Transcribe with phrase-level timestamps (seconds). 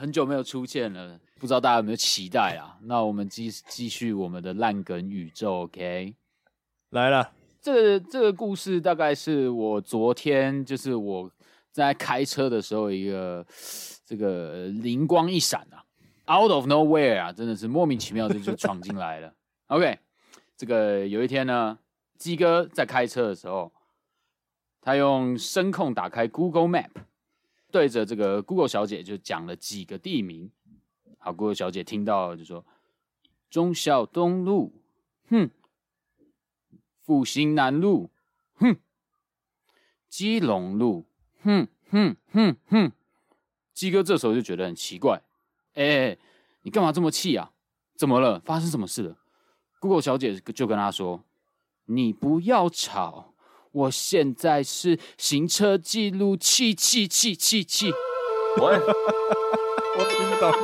[0.00, 2.78] 很久没有出现了，不知道大家有没有期待啊？
[2.84, 6.14] 那我们继继续我们的烂梗宇宙，OK？
[6.88, 11.30] 来了，这个这个故事大概是我昨天就是我
[11.70, 13.46] 在开车的时候一个
[14.06, 15.84] 这个灵光一闪啊
[16.34, 19.30] ，out of nowhere 啊，真的是莫名其妙的就闯进来了。
[19.68, 19.98] OK，
[20.56, 21.78] 这个有一天呢，
[22.16, 23.70] 鸡哥在开车的时候，
[24.80, 26.88] 他用声控打开 Google Map。
[27.70, 30.50] 对着这个 Google 小姐就讲了几个地名，
[31.18, 32.64] 好，Google 小姐听到就说：
[33.48, 34.72] 忠孝东路，
[35.28, 35.48] 哼；
[37.02, 38.10] 复兴南路，
[38.56, 38.74] 哼；
[40.08, 41.06] 基隆路，
[41.42, 42.92] 哼哼哼哼。
[43.72, 45.22] 鸡哥这时候就觉得很奇怪，
[45.74, 46.18] 哎、
[46.62, 47.52] 你干嘛这么气啊？
[47.96, 48.40] 怎么了？
[48.40, 49.16] 发生什么事了
[49.78, 51.24] ？Google 小姐就跟他说：
[51.86, 53.29] 你不要吵。
[53.72, 57.92] 我现在是行车记录器器器器器，
[58.58, 60.56] 我我听到了，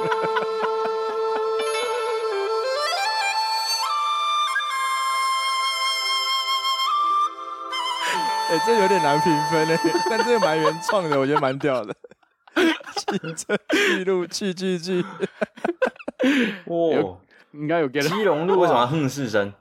[8.49, 9.79] 哎、欸，这有点难评分呢，
[10.11, 11.95] 但这个蛮原创的，我觉得蛮屌的。
[12.97, 15.05] 行车记录器器器，
[16.67, 17.19] 哇，
[17.53, 18.09] 应该有 get。
[18.09, 19.53] 基隆路为什么哼四声？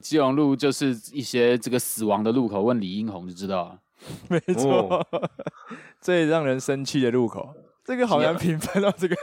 [0.00, 3.78] 基隆路就是一些这个死亡的路口，问李英宏就知道了。
[4.28, 5.06] 没错，
[6.00, 8.90] 最让人生气的路口，这个好难评分到。
[8.92, 9.16] 这个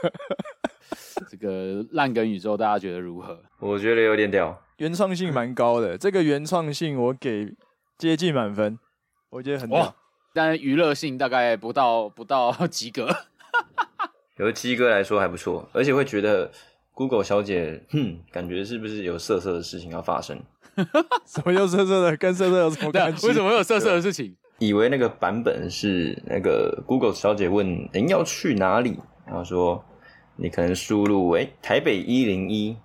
[1.29, 3.41] 这个烂梗宇宙，大家觉得如何？
[3.59, 5.97] 我觉得有点屌，原创性蛮高的。
[5.97, 7.55] 这个原创性我给
[7.97, 8.77] 接近满分，
[9.31, 9.95] 我觉得很屌。
[10.33, 13.09] 但娱乐性大概不到不到及格。
[14.37, 16.51] 由鸡哥来说还不错，而且会觉得
[16.97, 20.35] Google 小姐，哼，感觉是不是有色色的事情要发生？
[21.27, 22.17] 什么又色色的？
[22.17, 23.27] 跟色色有什么关系？
[23.27, 24.35] 为什么会有色色的事情？
[24.57, 29.85] 以为那个版本是那个 Google 小姐问您要去哪里，然后说
[30.37, 32.75] 你可能输入诶台北一零一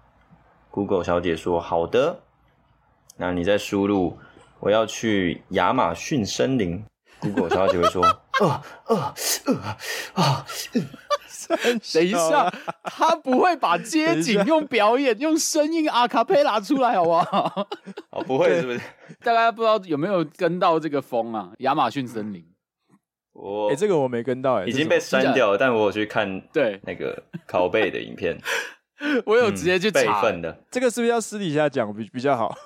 [0.71, 2.21] ，Google 小姐说好的，
[3.17, 4.19] 那你再输入
[4.61, 6.85] 我要去亚马逊森林
[7.19, 8.05] ，Google 小姐会说
[8.41, 9.15] 呃呃
[9.47, 9.77] 呃
[10.23, 10.47] 啊。
[11.93, 12.51] 等一下，
[12.85, 17.69] 他不会把街景用表演、用声音阿卡贝拉出来，好不好？
[18.11, 18.81] 哦，不会，是不是？
[19.23, 21.51] 大家不知道有没有跟到这个风啊？
[21.59, 22.43] 亚马逊森林，
[23.33, 25.59] 我哎、这个我没跟到、哎，已经被删掉了。
[25.59, 28.39] 但我有去看对那个拷贝的影片，
[29.27, 30.65] 我有直接去、备份的。
[30.71, 32.57] 这个是不是要私底下讲比比较好？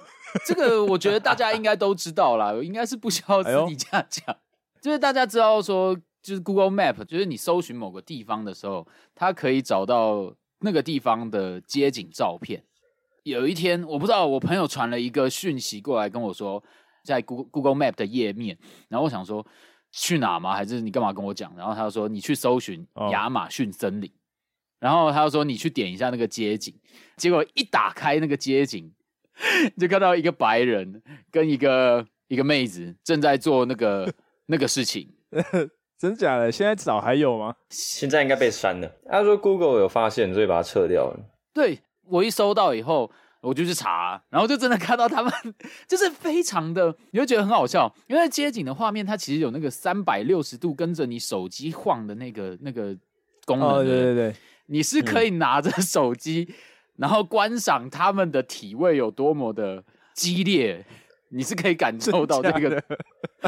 [0.44, 4.36] 这个我觉得大家应该都知道啦，应该是不需要私底下讲，
[4.86, 6.00] 就是大家知道说。
[6.22, 12.64] 就是 Google Map，就是你搜寻某个地方的时候，它可以找到那个地方的街景照片。
[13.22, 16.60] 有一天，我不知道我朋友传了一个讯息过来跟我说，
[17.04, 18.58] 在 Google Google Map 的页面，
[18.88, 19.46] 然后我想说
[19.92, 20.52] 去哪吗？
[20.52, 21.54] 还是你干嘛跟我讲？
[21.56, 24.10] 然后他就说你去搜寻亚马逊森林，
[24.80, 26.74] 然后他就说你去点一下那个街景，
[27.16, 28.92] 结果一打开那个街景，
[29.78, 34.12] 就看到一个白人跟一个一个妹子正在做那个
[34.46, 35.08] 那个事情。
[35.98, 36.52] 真假的？
[36.52, 37.54] 现在早还有吗？
[37.70, 38.90] 现在应该被删了。
[39.10, 41.18] 他说 Google 有发现，所以把它撤掉了。
[41.54, 45.32] 对，我一收到以后，我就去查，然后就真的看到他们，
[45.88, 52.94] 就是非常的，你会觉得很好笑，因为街景的画面它其实有那个三百六十度跟着你手机晃的那个那个
[53.46, 53.66] 功能。
[53.66, 54.34] 哦，对对对，
[54.66, 56.54] 你是可以拿着手机，嗯、
[56.98, 59.82] 然后观赏他们的体位有多么的
[60.14, 60.84] 激烈，
[61.28, 62.82] 你是可以感受到这个。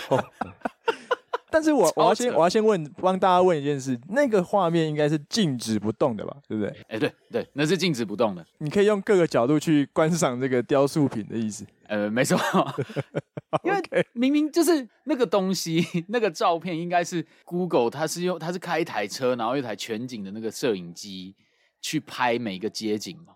[1.51, 6.37] 但是我我要先我要先问帮大家问一件事，那个画面应该是静止不动的吧？
[6.47, 6.71] 对不对？
[6.83, 8.45] 哎、欸，对对，那是静止不动的。
[8.59, 11.65] 你可以用各个角度去观赏这个雕塑品的意思。
[11.89, 12.39] 呃，没错，
[13.65, 13.81] 因为
[14.13, 21.35] 明明就是那个东西，那个照片应该是 Google，它是用它是开一台车，然后一台全景的那个摄影机
[21.81, 23.33] 去拍每个街景嘛。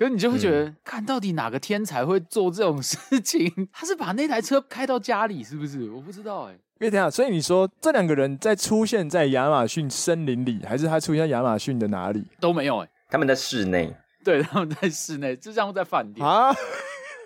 [0.00, 3.52] 可是你就会觉得，嗯、看到底哪个天才会做这种事情？
[3.70, 5.90] 他是把那台车开到家里，是不是？
[5.90, 6.58] 我不知道哎、欸。
[6.80, 12.24] 因为等下，所以你说这两个人在出现在亚马逊森林里，还是他出现在亚马逊的哪里？
[12.40, 13.94] 都没有哎、欸，他们在室内。
[14.24, 16.50] 对，他们在室内，就像在饭店啊。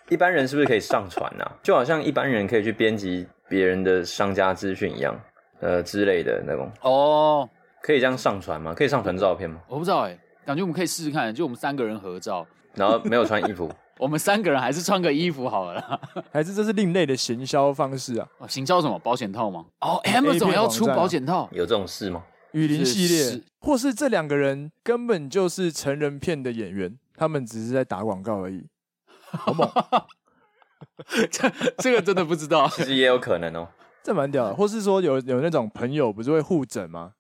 [0.09, 1.57] 一般人是不是可以上传啊？
[1.63, 5.17] 就好像一般人可以去编辑别人的商家资讯一样，
[5.61, 6.69] 呃之类的那种。
[6.81, 7.49] 哦，
[7.81, 8.75] 可以这样上传吗？
[8.75, 9.61] 可以上传照片吗？
[9.69, 12.45] 我不知道哎、欸，感觉我们可以试试看，就我们三个人合照，
[12.75, 13.71] 然后没有穿衣服。
[13.99, 16.01] 我们三个人还是穿个衣服好了啦，
[16.33, 18.29] 还是这是另类的行销方式啊？
[18.39, 18.99] 哦，行销什么？
[18.99, 19.67] 保险套吗？
[19.81, 22.25] 哦，Amazon 要出保险套，有这种事吗？
[22.53, 28.67] 雨林系列，或是这两个人根本就是成人片的演员，他们只是在打广告而已。
[29.31, 29.69] 好猛！
[31.31, 33.69] 这这个真的不知道， 其实也有可能哦。
[34.03, 37.13] 这蛮屌的，或是说有有那种朋友不是会互整吗？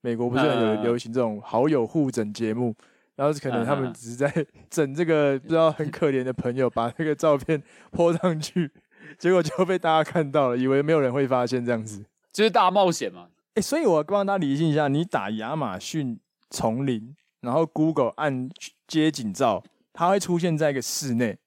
[0.00, 2.74] 美国不是很有嗯流行这种好友互整节目，
[3.16, 4.30] 然后可能他们只是在
[4.70, 7.60] 整这个不知道很可怜的朋友，把那个照片
[7.90, 8.70] po 上去，
[9.18, 12.04] 结果就被大家看到了，以为没有人会发现这样子。
[12.32, 13.28] 就是大冒险嘛。
[13.54, 16.20] 哎、所以我帮大家理清一下，你打亚马逊
[16.50, 18.50] 丛林，然后 Google 按
[18.86, 19.64] 街景照，
[19.94, 21.38] 它会出现在一个室内，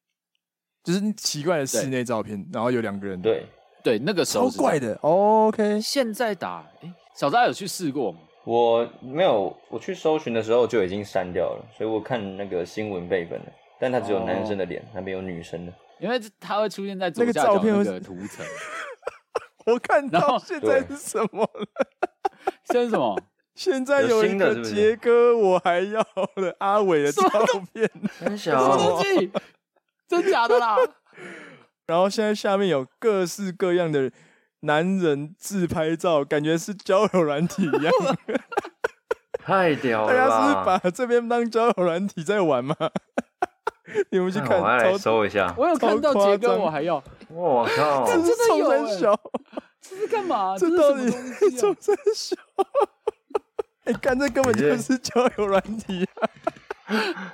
[0.84, 3.46] 就是奇怪的室内照片，然后有两个人，，对，
[3.84, 4.80] 对，那个时候超怪。
[4.80, 4.96] 的。
[5.02, 8.22] OK，现在打，哎，小扎有去试过吗？
[8.46, 13.46] 我没有，我去搜寻的时候就已经删掉了，所以我看那个新闻备份了，
[13.80, 15.74] 但它只有男生的脸，它没有女生的。
[16.00, 18.46] 因为它会出现在左那个下角照片会那个图层。
[19.68, 21.68] 我看到现在是什么了？
[22.64, 23.22] 现在是什么？
[23.54, 26.02] 现在有一个杰哥我还要
[26.36, 27.22] 的阿伟的照
[27.74, 29.30] 片，很什么东西？
[30.08, 30.78] 真假的啦？
[31.86, 34.10] 然后现在下面有各式各样的
[34.62, 37.94] 男人自拍照，感觉是交友软体一样。
[39.34, 40.54] 太屌了大家是是！
[40.66, 42.76] 把这边当交友软体在玩吗？
[44.12, 45.54] 你们去看，我来搜一下。
[45.58, 48.06] 我有看到杰哥，我还要，我靠！
[48.06, 49.20] 这是真的冲有欸三小，
[49.82, 50.58] 这是干嘛？
[50.58, 52.36] 是这到底什么东西啊冲三小？
[53.86, 56.06] 哎，看这根本就是交友软体
[56.86, 57.34] 啊！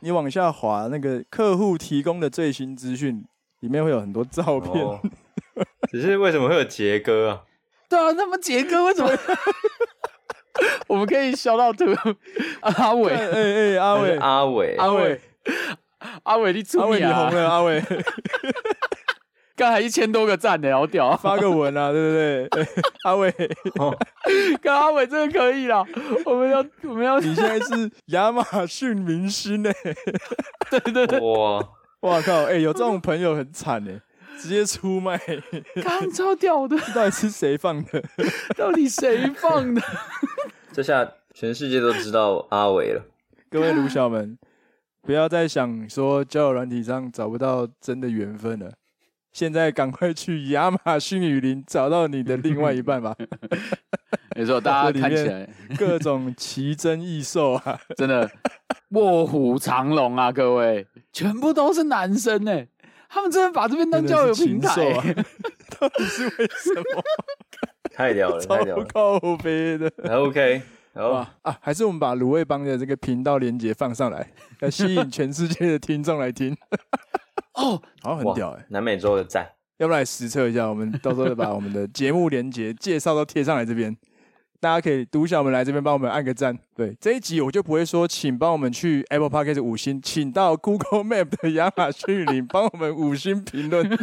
[0.00, 3.22] 你往下滑，那个客户提供的最新资讯
[3.60, 4.82] 里面会有很多照片。
[4.82, 5.00] 哦
[5.90, 7.42] 只是为什么会有杰哥啊？
[7.88, 9.10] 对啊，那么杰哥为什么？
[10.88, 11.84] 我们可以笑到吐
[12.60, 15.20] 阿伟，哎哎，阿伟，阿伟，阿伟，
[16.24, 17.34] 阿伟，你出阿伟，你名啊红！
[17.34, 17.82] 了，阿伟，
[19.54, 21.16] 刚才一千多个赞呢，好屌啊！
[21.16, 22.62] 发个文啊，对不对？
[22.62, 22.68] 哎
[23.04, 23.30] 阿伟，
[24.62, 25.84] 跟阿伟这个可以啦，
[26.24, 29.70] 我们要我们要，你现在是亚马逊明星呢？
[30.70, 31.62] 对对对，哇！
[32.00, 32.44] 哇靠！
[32.44, 33.92] 哎，有这种朋友很惨呢，
[34.38, 35.18] 直接出卖，
[35.82, 38.02] 看超屌的， 到底是谁放的？
[38.56, 39.82] 到底谁放的？
[40.72, 43.02] 这下全世界都知道阿伟了。
[43.50, 44.38] 各位卢小们，
[45.02, 48.72] 不要再想说交友软体上找不到真的缘分了。
[49.32, 53.14] 现在赶快去亚马逊雨林找到你的另外一半吧！
[54.34, 55.46] 没错，大家看起来
[55.78, 58.30] 各种奇珍异兽啊，真的
[58.92, 62.64] 卧虎藏龙啊，各位，全部都是男生呢，
[63.08, 64.74] 他们真的把这边当交友平台！
[65.78, 67.02] 到底是为什么？
[67.94, 69.20] 太屌了，太屌超了。
[69.20, 70.62] 靠背的 OK，
[70.94, 71.58] 好，吧啊！
[71.60, 74.30] 还是我们把卤味帮的这个频道连接放上来，
[74.60, 76.56] 要吸引全世界的听众来听。
[77.54, 83.96] 哦，好像很屌哎、南美洲的赞，要不然来实测一下，我们到时候把我们的节目连接介绍都贴上来这边，
[84.60, 86.56] 大家可以读一下，我们来这边帮我们按个赞。
[86.74, 93.88] 对，这一集我就不会说，请帮我们去 Apple Podcast 五星，请到 Google Map 的亚马逊雨林帮我们五星评论。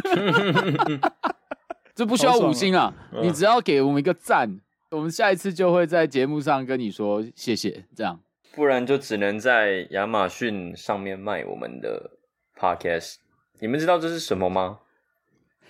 [1.94, 4.58] 这不需要五星啊，嗯你只要给我们一个赞，
[4.90, 8.18] 我们下一次就会在节目上跟你说谢谢，这样。
[8.54, 12.10] 不然就只能在亚马逊上面卖我们的
[12.58, 13.16] Podcast。
[13.60, 14.78] 你们知道这是什么吗？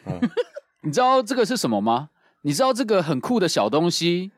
[0.83, 2.11] 你知道这个是什么吗？
[2.43, 4.33] 你知道这个很酷的小东西，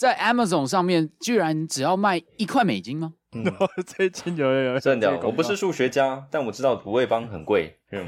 [0.00, 3.12] 在 Amazon 上面居然只要卖一块美金吗？
[3.86, 7.76] 最近有有有，真的我不是数学家，但我知道卤味帮很贵。
[7.92, 8.06] 嗯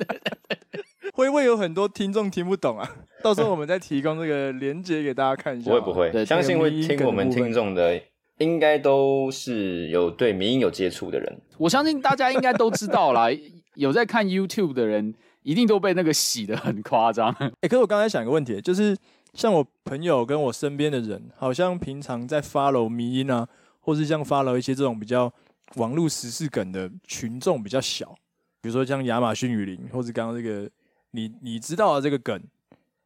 [1.14, 2.86] 会不会有很多听众听不懂啊？
[3.24, 5.70] 到时候我们再提供这个连接给大家看一下。
[5.70, 7.98] 不会不会，对相信会听我们听众的，
[8.36, 11.40] 应该都是有对民音有接触的人。
[11.56, 13.28] 我相信大家应该都知道啦，
[13.76, 15.14] 有在看 YouTube 的人
[15.44, 17.34] 一定都被那个洗的很夸张。
[17.62, 18.94] 哎、可是我刚才想一个问题，就是
[19.34, 23.48] 像我朋友跟我身边的人，好像平常在 follow 迷音啊，
[23.80, 25.32] 或是像 follow 一些这种比较
[25.74, 28.14] 网络时事梗的群众比较小，
[28.60, 30.70] 比如说像亚马逊雨林，或是刚刚这个
[31.10, 32.40] 你你知道的这个梗，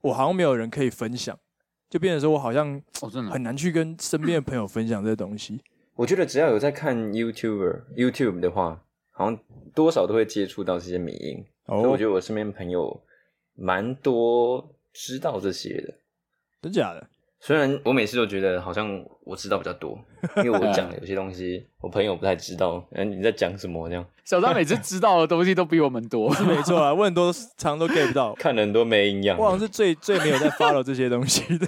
[0.02, 1.36] 我好像没有人可以分享，
[1.88, 5.60] 就变成说我好像哦，真的很难去跟身边的朋友分享这个东西。
[5.94, 9.40] 我觉得只要有在看 YouTuber YouTube 的话，好像
[9.74, 11.44] 多少都会接触到这些迷音。
[11.66, 13.02] 所以我觉得我身边朋友
[13.54, 15.94] 蛮多知道这些的。
[16.62, 17.06] 真假的？
[17.40, 19.96] 虽然我每次都觉得好像我知道比较多，
[20.44, 22.84] 因为我讲的有些东西 我朋友不太知道。
[22.90, 23.88] 嗯，你在讲什么？
[23.88, 26.34] 这样小张每次知道的东西都比我们多。
[26.34, 28.34] 是没错啊， 我很多常常都 get 不到。
[28.34, 29.44] 看了很多没营养我。
[29.44, 31.66] 好像是最最没有在 follow 这些东西的，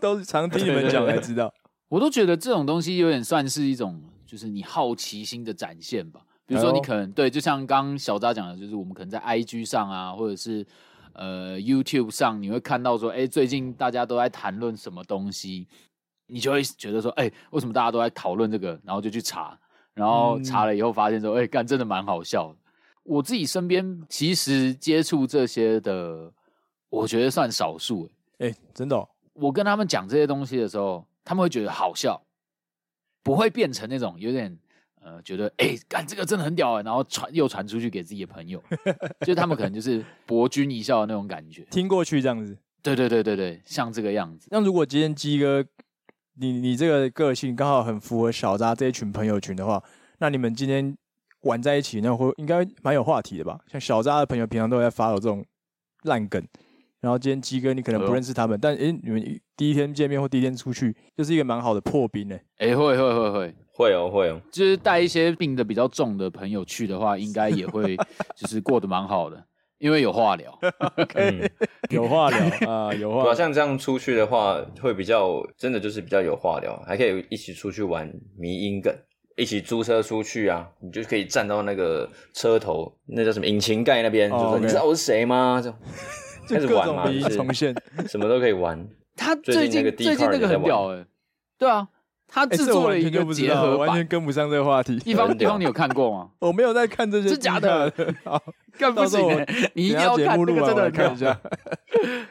[0.00, 1.52] 都是常听你们讲才知道。
[1.88, 6.20] 我都觉得这种东西有点算是一种，就是你好奇心的展现吧。
[6.46, 10.64] 比如说，你可能对，就像刚刚小扎讲的，就是我们可能在 IG 上啊，或者是
[11.16, 15.66] 呃 YouTube 上，你会看到说，哎，最近大家都在谈论什么东西，
[16.26, 18.80] 你就会觉得说，哎，为什么大家都在讨论这个？
[18.84, 19.58] 然后就去查，
[19.94, 22.58] 然后查了以后发现说，哎，干，真的蛮好笑的。
[23.02, 26.32] 我自己身边其实接触这些的，
[26.88, 28.10] 我觉得算少数。
[28.38, 32.20] 哎、真的、哦，我跟他们讲这些东西的时候，他们会觉得好笑，
[33.22, 34.58] 不会变成那种有点
[35.06, 38.60] 呃觉得哎干这个真的很屌啊，然后传又传出去给自己的朋友，
[39.24, 42.58] 就他们可能就是博君一笑的那种感觉，听过去这样子。
[42.82, 44.48] 对对对对对，像这个样子。
[44.50, 45.64] 那如果今天鸡哥，
[46.34, 49.82] 你你这个个性刚好很符合小扎这一群朋友群的话，
[50.18, 50.96] 那你们今天
[51.42, 53.60] 玩在一起，那会应该蛮有话题的吧？
[53.68, 55.44] 像小扎的朋友平常都在发有这种
[56.02, 56.44] 烂梗，
[57.00, 62.38] 然后今天鸡哥你可能不认识他们，哦、但诶你们第一天见面或第一天出去，就是一个蛮好的破冰呢。
[62.58, 67.96] 哎，会会会会会哦会哦，就是带一些病的比较重的朋友去的话，应该也会
[68.34, 69.44] 就是过得蛮好的。
[69.78, 70.58] 因为有话聊
[71.92, 73.34] 有话聊啊，有话聊。
[73.34, 78.90] 像这样出去的话，会比较真的就是比较有话聊，还可以一起出去玩迷音梗，
[79.36, 85.60] 一起租车出去啊，你就可以站到那个车头，那叫什么引擎盖那边，oh, 就说你知道我是谁吗？
[85.62, 85.70] 就
[86.48, 87.74] 开始玩嘛，重现，
[88.08, 88.86] 什么都可以玩。
[89.16, 91.04] 他最近最近那个很屌哎，
[91.58, 91.88] 对啊。
[92.28, 95.00] 他制作了一个结合版，欸、完全跟不上这个话题。
[95.04, 96.28] 一方 地方，你有看过吗？
[96.40, 97.90] 我没有在看这些，是假的。
[98.24, 98.42] 好，
[98.76, 99.24] 干不行，
[99.74, 101.40] 你一定要看那个，真的很看一下。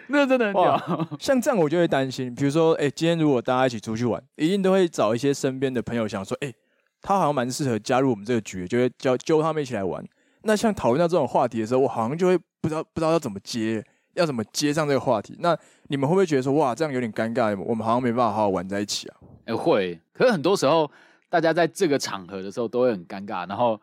[0.08, 1.08] 那个真的很屌。
[1.18, 2.36] 像这样，我就会担心。
[2.36, 6.56] 比如说，哎、欸，今天如果大家一起出去玩，一定都会找一些身边的朋友，想说，哎、欸，
[7.02, 10.06] 他好像蛮适合加入我们这个局，就会叫揪他们一起来玩。
[10.44, 13.82] 那像讨论到这种话题的时候，我好像就会不知道不知道要怎么接，
[14.16, 15.36] 要怎么接上这个话题。
[15.40, 15.58] 那
[15.88, 17.58] 你们会不会觉得说，哇，这样有点尴尬？
[17.64, 19.16] 我们好像没办法好好玩在一起啊？
[19.46, 20.90] 哎、欸，会，可是很多时候，
[21.30, 23.80] 大家在这个场合的时候都会很尴尬，然后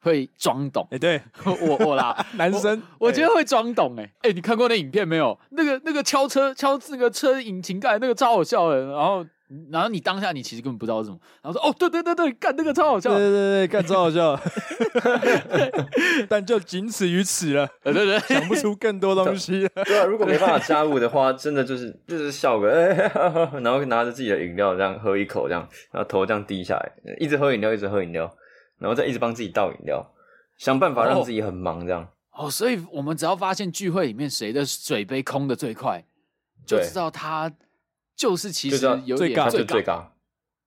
[0.00, 0.86] 会装懂。
[0.90, 4.02] 哎、欸，对 我我啦， 男生我，我觉得会装懂、欸。
[4.02, 5.38] 哎，哎，你看过那影片没有？
[5.50, 8.86] 那个那个敲车敲那个车引擎盖，那个超好笑的。
[8.92, 9.24] 然后。
[9.70, 14.38] 然后你当下你其实根本不知道是什么，然后说哦对对对对，干那个超好笑，对对对，干 超好笑，
[16.28, 19.68] 但就仅此于此了，对对对，想不出更多东西。
[19.84, 23.10] 对啊，如果没办法 加入的话，真的就是就是笑个哎，
[23.60, 28.28] 然后拿着自己的饮料这样喝一口，这样，然后头这样低下来，一直喝饮料，一直喝饮料，
[28.78, 30.04] 然后再一直帮自己倒饮料，
[30.58, 32.08] 想办法让自己很忙这样。
[32.32, 36.04] 哦，所以我们只要发现聚会里面谁的水杯空的最快，
[36.66, 37.52] 就知道他。
[38.16, 40.06] 就是其实有点最尬，最尬，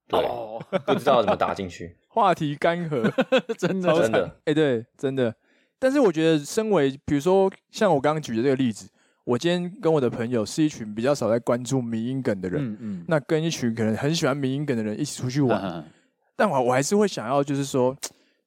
[0.07, 3.11] 对，哦、不知道怎么打进去， 话题干涸，
[3.57, 5.35] 真的真的，哎、欸，对，真的。
[5.79, 8.87] 但是我觉得，身为比如说像我刚刚举的这个例子，
[9.23, 15.85] 我今天跟我的朋友是一群比较少在关注迷音梗的人，嗯嗯，那跟一群可能很喜欢迷音梗的人一起出去玩，嗯嗯，
[16.35, 17.95] 但我我还是会想要，就是说，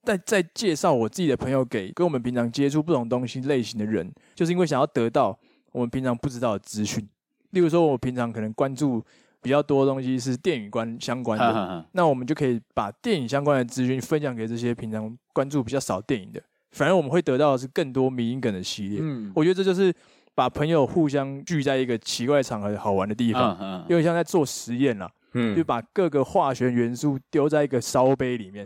[0.05, 5.39] 在在介绍我自己的朋友给跟我们平常接触不同东西类型的人，就是因为想要得到
[5.73, 7.09] 我们平常不知道的资讯。
[7.53, 9.03] 例如说，我平常可能关注
[9.41, 16.43] 比较多的东西是电影关相关的，哈哈哈，那我们就可以把电影相关的资讯分享给这些平常关注比较少电影的，
[16.73, 18.99] 反而我们会得到的是更多迷因梗的系列。
[19.01, 19.95] 嗯，我觉得这就是
[20.35, 25.11] 把朋友互相聚在一个奇怪场合好玩的地方，有点像在做实验啦。
[25.35, 28.63] 嗯，就把各个化学元素丢在一个烧杯里面，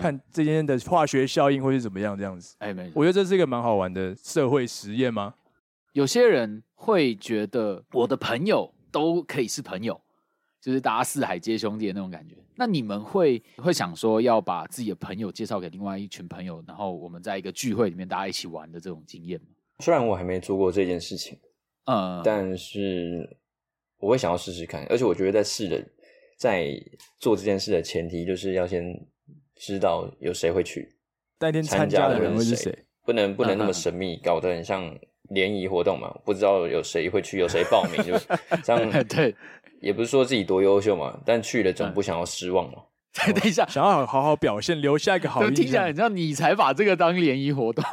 [0.00, 2.56] 看这间的化学效应会是怎么样这样子。
[2.58, 5.32] 哎，没错，我觉得这是一个蛮好玩的社会实验吗？
[5.92, 10.00] 有些人会觉得我的朋友都可以是朋友，
[10.60, 12.36] 就是大家四海皆兄弟的那种感觉。
[12.54, 19.46] 那你们会会想说要把自己的朋友介绍给另外一群朋友，然后我们在一个聚会里面大家一起玩的这种经验吗？
[19.80, 21.38] 虽然我还没做过这件事情，
[21.86, 23.36] 嗯，但是
[23.98, 24.86] 我会想要试试看。
[24.90, 25.84] 而且我觉得在试的
[26.36, 26.70] 在
[27.18, 28.94] 做这件事的前提，就是要先
[29.56, 30.94] 知道有谁会去，
[31.38, 34.96] 当天参加的人会是谁，不能不能那么神秘，搞得很像。
[35.30, 38.16] 联谊活动嘛，不知道有谁会去，有谁报名，就
[38.62, 39.04] 这样。
[39.08, 39.34] 对，
[39.80, 42.78] 也不是说自己多优秀嘛，但去了总不想要失望嘛。
[43.12, 45.54] 再等一下，想要好好表现，留下一个好印象。
[45.54, 47.84] 听起来很像你才把这个当联谊活动，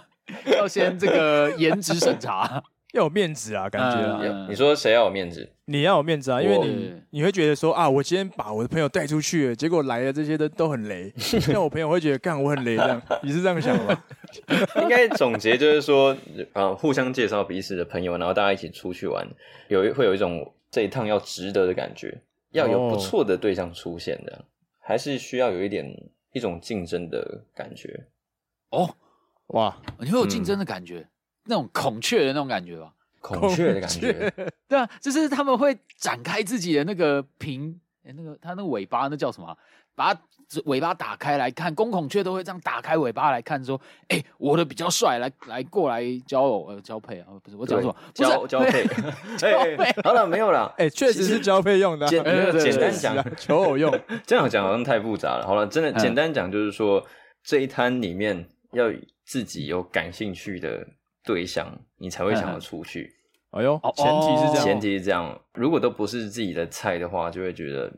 [0.52, 2.62] 要先这个颜值审查。
[2.92, 4.20] 要有面子啊，感觉啊。
[4.22, 5.52] 嗯、你说谁要有面子？
[5.68, 11.12] 你要有面子啊，因为你你会觉得说啊，我今天把我的朋友带出去，结果来的这些都都很雷，
[11.52, 13.02] 那我朋友会觉得干我很雷这样。
[13.22, 14.04] 你是这样想吗？
[14.82, 16.16] 应该总结就是说，
[16.52, 19.26] 啊，互相介绍彼此的朋友，然后大家一起出去玩，
[19.68, 24.44] 有会有一种这一趟要值得的感觉，要有不错的对象出现的，
[24.78, 25.84] 还是需要有一点
[26.32, 28.06] 一种竞争的感觉。
[28.70, 28.88] 哦，
[29.48, 31.00] 哇，你会有竞争的感觉。
[31.00, 31.08] 嗯
[31.48, 32.92] 那种孔雀的那种感觉吧，
[33.26, 34.32] 孔雀的感觉，
[34.68, 39.56] 对啊，就是他们会展开自己的那个屏，哎，那个它那个尾巴那叫什么啊？
[39.94, 40.20] 把它
[40.66, 47.28] 尾巴打开来看，公孔雀都会这样打开尾巴来看，说，哎，我的比较帅，来来过来交偶呃交配啊？
[47.42, 48.86] 不是我讲错，交交配，
[49.36, 49.92] 交配。
[50.04, 52.22] 好了，没有了， 哎，确实是交配用的，简
[52.60, 53.92] 简单讲求偶用，
[54.26, 55.46] 这样讲好像太复杂了。
[55.46, 57.04] 好了，真的简单讲就是说，
[57.42, 58.92] 这一摊里面要
[59.24, 60.86] 自己有感兴趣的。
[61.26, 61.68] 对象，
[61.98, 63.12] 你才会想要出去。
[63.50, 67.92] 哎呦，哦前提是这样，前提是这样，如果都不是自己的菜的话，就会觉得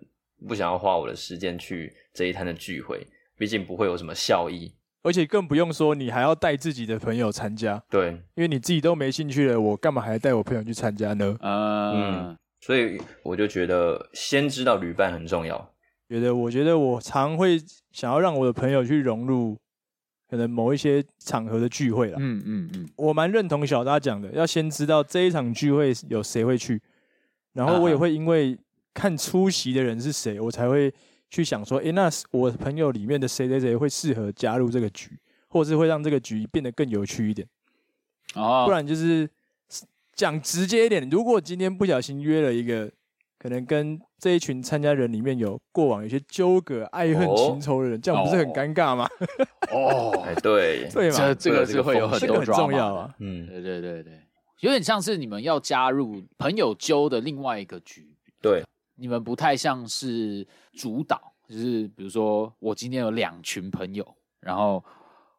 [0.48, 3.06] 不想要花我的时间去这一摊的聚会，
[3.36, 4.72] 毕竟不会有什么效益。
[5.02, 11.36] 而且更不用说你还要带自己的朋友参加，对，因为你自己都没兴趣了，我干嘛还带我朋友去参加呢？
[11.40, 15.72] 啊嗯，所以我就觉得先知道旅伴很重要。
[16.08, 17.58] 觉得我觉得我常会
[17.92, 19.56] 想要让我的朋友去融入
[20.28, 22.16] 可能某一些场合的聚会啦。
[22.20, 26.80] 嗯嗯嗯，我蛮认同小大讲的，要先知道这一场聚会有谁会去，
[27.54, 28.56] 然后我也会因为
[28.92, 30.92] 看出席的人是谁，我才会
[31.30, 35.18] 去想说，诶，那我朋友里面的谁谁谁会适合加入这个局，
[35.48, 37.46] 或者是会让这个局变得更有趣一点。
[38.34, 39.28] 哦，不然就是
[40.14, 42.90] 讲直接一点，如果今天不小心约了一个
[43.38, 49.08] 可能跟这一群参加人里面有过往有些纠葛、爱恨情仇的人，这样不是很尴尬吗？
[49.70, 53.14] 哦， 哎，对， 对嘛，这这个是会有很多很重要啊。
[53.20, 54.20] 嗯，对对对对，
[54.60, 58.64] 有点像是你们要加入朋友揪的另外一个局，对，
[58.96, 64.04] 你们不太像是主导，就是比如说我今天有两群朋友，
[64.40, 64.84] 然后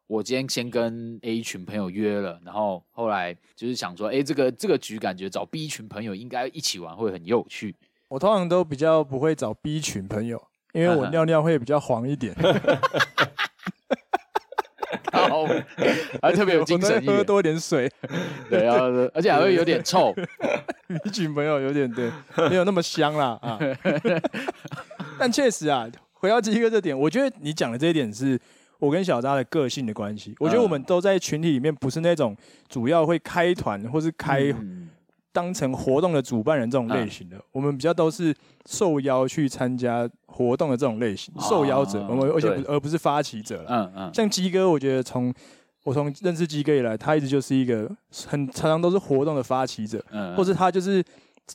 [0.06, 7.76] 我今天先跟 A 群朋友约了，然后后来就是想说，哎，这个这个局感觉找 B 群朋友应该一起玩会很有趣。
[8.10, 12.34] 我通常都比较不会找 B 群朋友，因为我尿尿会比较黄一点，
[15.12, 15.46] 然后
[16.20, 17.88] 还特别有精神，喝多一点水。
[18.50, 18.78] 对，啊
[19.14, 20.12] 而且还会有点臭。
[21.04, 22.10] B 群朋友有点对，
[22.48, 23.56] 没有那么香啦啊。
[25.16, 28.36] 但确实啊，回到鸡哥这点，我觉得你讲的这一点是
[28.80, 30.34] 我跟小扎的个性的关系。
[30.40, 32.36] 我觉得我们都在群体里面，不是那种
[32.68, 34.52] 主要会开团或是开。
[34.58, 34.89] 嗯
[35.32, 38.34] 当成活动的主办人这种类型的，嗯、我们比较都是
[38.66, 45.32] 受邀去参加活动的这种类型，啊、受邀者，我们而且不而不是发起者嗯嗯，像鸡哥，我觉得从
[45.84, 47.90] 我从认识鸡哥以来，他一直就是一个
[48.26, 51.02] 很常常都是活动的发起者，嗯，或是他就是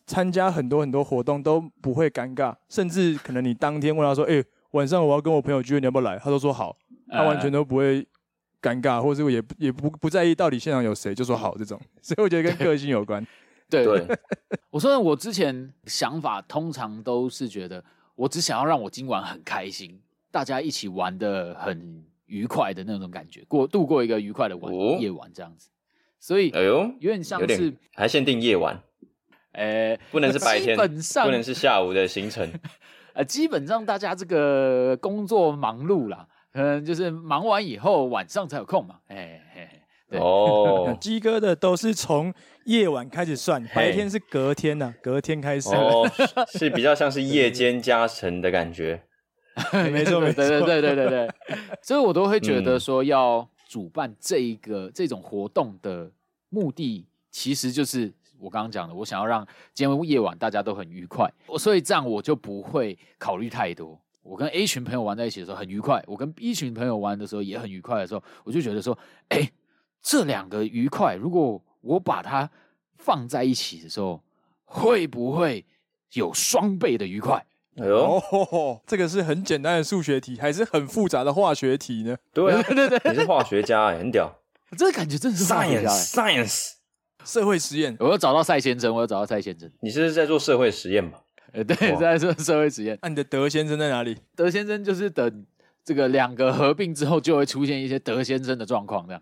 [0.07, 6.17] 参加很多很多活动都不会尴尬，甚至可能你当天问他说，哎、欸，晚上我要跟我朋友聚会，你要不要来？
[6.17, 6.75] 他都说好，
[7.09, 8.05] 他完全都不会
[8.61, 13.25] 尴尬，或者也也不不在意到底现场有谁，就说好这种，所以我觉得跟个性有关。
[13.69, 14.05] 对，对
[14.69, 17.83] 我说我之前想法通常都是觉得，
[18.15, 19.99] 我只想要让我今晚很开心，
[20.31, 25.69] 大家一起玩的很愉快的那种感觉，过度过一个愉快的晚、哦、夜晚这样子。
[26.19, 28.79] 所以，哎呦，有点像是还限定夜晚，
[29.53, 32.47] 哎，不能是白天，基本上不能是下午的行程。
[33.13, 38.99] 呃，基本上大家这个工作忙碌啦，可能就是忙完以后晚上才有空嘛。
[39.07, 39.41] 哎
[40.07, 42.33] 对哦， 鸡哥的都是从。
[42.65, 45.69] 夜晚开始算，白天是隔天呢、啊，隔天开始。
[45.69, 46.09] 哦，
[46.51, 49.03] 是比较像是夜间加成的感觉，
[49.91, 51.29] 没 错没错，对对对对对对，
[51.81, 56.11] 所以我都会觉得说要主办这一个、嗯、这种活动的
[56.49, 63.99] 目的，其实就是我刚刚讲的，我想要让今天夜晚大家都很愉快，所以这样我就不会考虑太多。
[64.23, 68.97] 我跟 A 群朋友玩在一起的时候很愉快，我跟 B 群朋友玩的时候也很愉快的时候，我就觉得说，
[69.29, 69.47] 哎，
[70.01, 72.49] 这两个愉快，如果我把它
[72.97, 74.21] 放在一起的时候，
[74.65, 75.65] 会不会
[76.13, 77.45] 有双倍的愉快？
[77.77, 82.15] 哎呦，哦，这个是很简单的数学题，还是很复杂的化学题呢？
[82.33, 84.33] 对啊，对对 对，你是化学家哎，很屌。
[84.77, 86.71] 这个感觉真的是 science，science，
[87.23, 87.95] 社会实验。
[87.99, 89.69] 我要找到赛先生，我要找到赛先生。
[89.81, 91.21] 你是在做社会实验吧？
[91.51, 92.97] 呃，对，在做社会实验。
[93.01, 94.17] 那你的德先生在哪里？
[94.35, 95.45] 德先生就是等
[95.83, 99.21] 这个两个合并之后，就会出现一些德先生的状况，这样。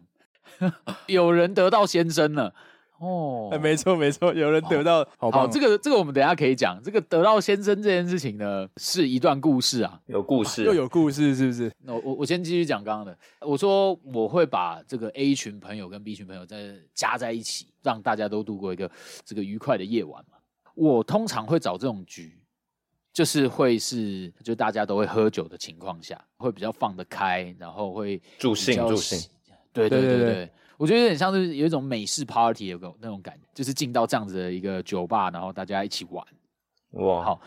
[1.07, 2.53] 有人得到先生了
[2.99, 6.79] 哦，哎，没错没错，有人得到，好好，这个这个我们等一下可以讲。
[6.81, 11.69] 这个得到先生这件事情呢，是一段故事啊，有故事，又有故事，是不是？
[11.79, 13.17] 那我我先继续讲刚刚的。
[13.41, 18.89] 我说我会把这个 A 群朋友跟 B 群朋友再加在一起，让大家都度过一个
[19.25, 20.37] 这个愉快的夜晚嘛。
[20.73, 22.39] 我通常会找这种局，
[23.11, 29.19] 就是会是就大家都会喝酒的情况下，会比较放得开，然后会助兴助兴。
[29.73, 36.25] 对对对对，我觉得有点像是有一种美式 party 有个那种感觉，就是进到这样子的一个酒吧，然后大家一起玩。
[36.91, 37.41] 哇，好，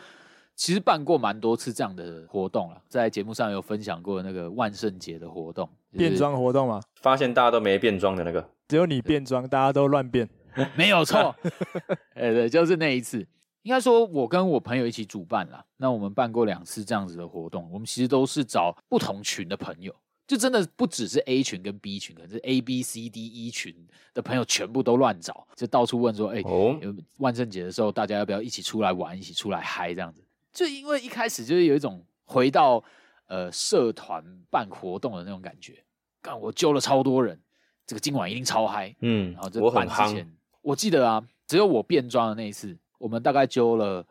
[0.57, 6.81] 其实办过蛮多次这样的活动了，在节目上有分享过那个万圣节的活动，就是、变装活动吗？
[7.01, 10.29] 发现大家都没变装的那个，只有你变装，大家都乱变，
[10.75, 11.33] 没有错。
[12.15, 13.21] 哎对，就是那一次，
[13.63, 19.95] 应该说我跟我朋友一起主办了，那我们办过两次这样子的活动，我们其实都是找不同群的朋友。
[20.27, 23.73] 就真的不只是 A 群跟 B 群，可能是 A、B、C、D、E 群
[24.13, 26.77] 的朋友全部都乱找，就到处问说：“哎、欸，哦、
[27.19, 32.83] 万圣节的时候大家要不要一起出来玩，一起出来嗨？”这样子，就因为一开始就是有一种回到
[33.29, 35.81] 呃社团办活动的那种感觉。
[36.21, 37.41] 干，我揪了超多人，
[37.87, 38.93] 这个今晚一定超嗨。
[39.03, 40.27] 嗯，然后这办之前，
[40.63, 44.05] 我，我记得啊，只有我变装的那一次，我们大概揪了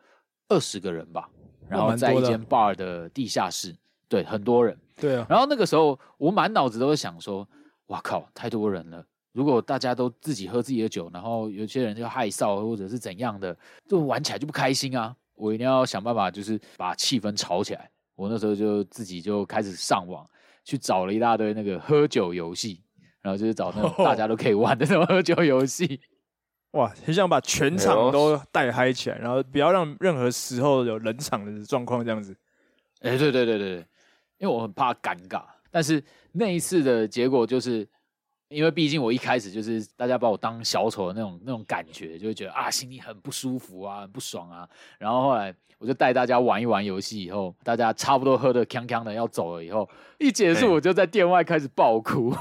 [0.48, 1.28] 二十个人吧，
[1.68, 3.76] 然后在一间 bar 的地下室，
[4.08, 4.74] 对，很多人。
[5.00, 5.26] 对啊。
[5.28, 7.48] 然后那个时候，我满脑子都是想说，
[7.86, 9.04] 哇靠，太多人了。
[9.32, 13.56] 如果大家都自己喝自己的酒，然后有些人就害臊或者是怎样的，
[13.86, 15.14] 就玩起来就不开心啊！
[15.34, 17.90] 我一定要想办法，就是把气氛炒起来。
[18.14, 20.26] 我那时候就自己就开始上网
[20.64, 22.80] 去找了一大堆那个喝酒游戏，
[23.20, 26.00] 然后就是找那种 大家都可以玩的那种喝酒游戏。
[26.70, 32.34] 哇，很想把全场都带嗨起来，然后不要让任何时候有冷场的状况这样子。
[33.00, 33.86] 哎、欸，对对对对对，
[34.38, 37.86] 因为我很怕尴尬，但是那一次的结果就是。
[38.48, 44.64] 因为毕竟我一开始就是大家把我当小丑的那种那种感觉，就会觉得啊，心里很不舒服啊，很不爽啊。
[45.00, 52.32] 然后后来我就带大家玩一玩游戏，以后大家差不多喝的康康的要走了以后，一结束我就在店外开始爆哭。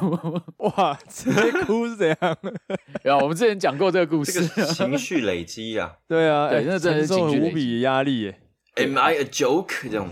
[0.58, 2.38] 哇，直接哭是怎样？
[3.02, 5.92] 然后我们之前讲过这个故事，这个情绪累积啊。
[6.08, 8.40] 对啊，对，那真的是情绪无比压力耶。
[8.76, 9.90] Am I a joke？
[9.90, 10.08] 这种。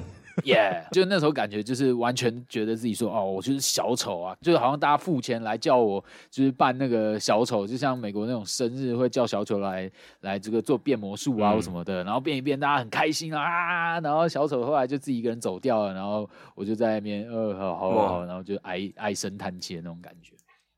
[0.45, 9.89] 耶，yeah, 就那时候感觉就是完全觉得自己说哦，我就是小丑啊，就是好像大家付钱来叫我，就是扮那个小丑，就像美国那种生日会叫小丑来
[10.21, 20.33] 来这个做变魔术啊或什么的，嗯、然后变一变，大家很开心啊，然后小丑后来就自己一个人走掉了，然后我就在那边呃，好好然后就唉唉声叹气的那种感觉，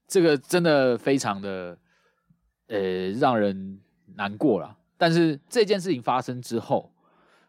[0.08, 1.78] 这个真的非常的
[2.68, 3.80] 呃让人
[4.16, 4.76] 难过了。
[4.98, 6.92] 但是这件事情发生之后。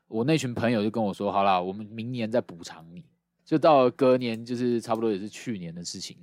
[0.09, 3.05] 我那群朋友就跟我说：“好啦，我们明年再补偿你。”
[3.45, 6.17] 就到了隔年，就是差不多也是去年的事情。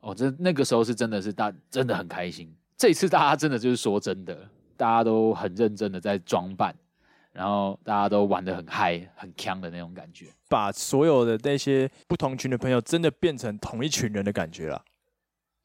[0.00, 2.52] 哦，这那个时候是真的是大真的很开心。
[2.76, 4.36] 这一次大家真的就是说真的，
[4.76, 6.74] 大家都很认真的在装扮，
[7.32, 14.84] 然后大家都玩的很嗨、很强的那种感觉，把所有的那些不同群的朋友真的变成同一群人的感觉了。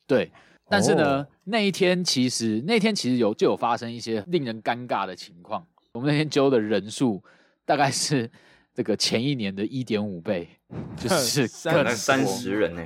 [0.05, 0.31] 对，
[0.69, 5.65] 但是呢，哦、那一天其实那天其实有就有发生一些令人尴尬的情况。
[5.91, 7.23] 我们那天揪的人数。
[7.69, 8.27] 大概是
[8.73, 10.49] 这个前一年的一点五倍，
[10.97, 12.83] 就 是可能三十人呢，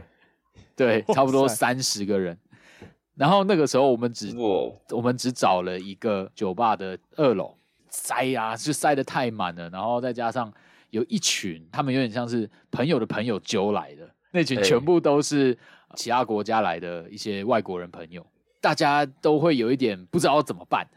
[0.76, 2.38] 对，差不多三十个人。
[3.16, 7.56] 然后那个时候我们只哇我们只找了一个酒吧的二楼，
[7.90, 9.70] 塞呀，就塞的太满了。
[9.70, 10.52] 然后再加上
[10.90, 15.58] 有一群，他们有点像是朋友的朋友揪来的，那群全部都是
[15.96, 18.26] 其他国家来的一些外国人朋友。
[18.64, 20.88] 大家都会有一点不知道怎么办，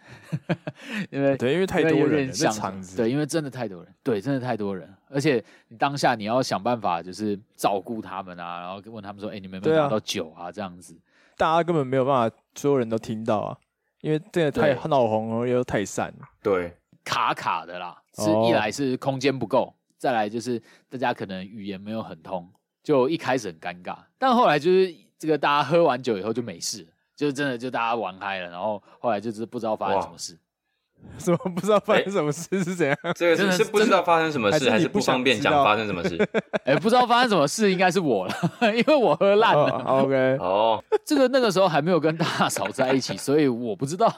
[1.10, 2.96] 因为对，因为太多人，这场子。
[2.96, 10.96] 对，因为真的太多人，对，真的太多人，而且你当下你要想办法，就是照顾他们啊，然后问他们说：“哎、欸，你们有没有拿到酒啊？”这样子，
[11.36, 13.58] 大家根本没有办法，所有人都听到啊，
[14.00, 18.00] 因为真的太闹红了，又太散，对，卡卡的啦。
[18.14, 22.48] 是一来是空间不够，再来就是大家可能语言没有很通，
[22.84, 26.86] 就一开始很尴尬，但后来就是这个大家喝完酒以后就没事。
[27.16, 30.38] 就真的就大家玩嗨了，然后后来就是不知道发生什么事，
[31.18, 32.96] 什么不知道发生什么事是怎样？
[33.02, 36.16] 欸、这个是是不知道发生什么事，还是不方便讲发生什么事？
[36.64, 38.34] 哎、欸，不知道发生什么事应该是我了，
[38.74, 39.70] 因为我喝烂了。
[39.84, 44.10] Oh, OK，哦，这个那个时候还没有跟大嫂在一起，所以我不知道。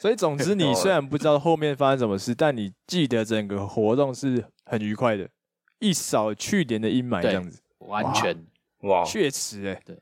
[0.00, 5.28] 所以总之，你 虽然不知道后面发生什么事，但你记得整个活动是很愉快的，
[5.78, 8.36] 一扫去年的阴霾，这样子，完全
[8.82, 9.96] 哇，确实哎、欸，对。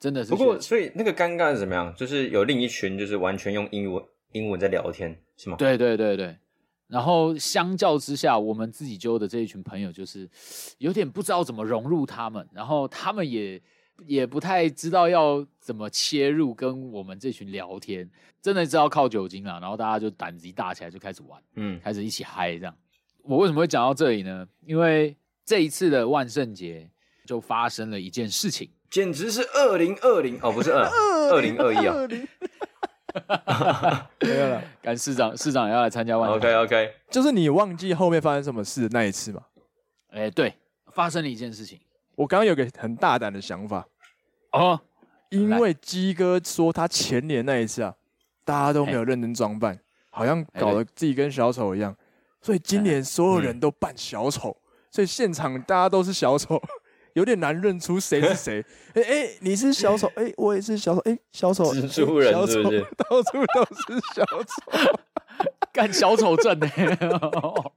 [0.00, 1.94] 真的是，不过所以那个尴尬是怎么样？
[1.94, 5.56] 就是有另一群就是完全用英文英文在聊天，是吗？
[5.58, 6.34] 对对对对。
[6.86, 10.28] 然后相较之下，我们自己揪的这一群朋友就是
[10.78, 13.60] 有点不知道怎么融入他们，然后他们也
[14.06, 18.10] 也不太知道要怎么切入跟我们这群聊天，
[18.40, 19.60] 真的知道靠酒精啊。
[19.60, 22.74] 然后大家就胆子一大起来就开始玩，嗯，开始一起嗨这样。
[23.22, 24.48] 我为什么会讲到这里呢？
[24.66, 26.90] 因为这一次的万圣节
[27.26, 28.68] 就发生了一件事情。
[28.90, 30.38] 简直是二零二零。
[30.42, 30.84] 哦，不是二
[31.30, 31.94] 二零二一啊！
[34.20, 36.30] 没有了，赶市长，市长也要来参加万。
[36.30, 39.42] OK OK，就是你忘记后面发生什么事的那一次吗？
[40.10, 40.54] 哎、欸，对，
[40.92, 41.80] 发生了一件事情。
[42.14, 43.86] 我刚刚有个很大胆的想法。
[44.52, 44.80] 哦，
[45.30, 47.94] 因为鸡哥说他前年那一次啊，
[48.44, 51.96] 大家都没有认真装扮，欸、好像搞得自己跟小丑一样，
[52.40, 56.60] 所以今年所有人都扮小丑，嗯、所以现场大家都是小丑。
[57.14, 58.64] 有点难认出谁是谁。
[58.94, 62.80] 哎哎，你是小丑，哎，我也是小丑，哎，小丑，蜘蛛人是不是？
[62.96, 64.98] 到处都是小丑，
[65.72, 66.68] 干小丑症呢？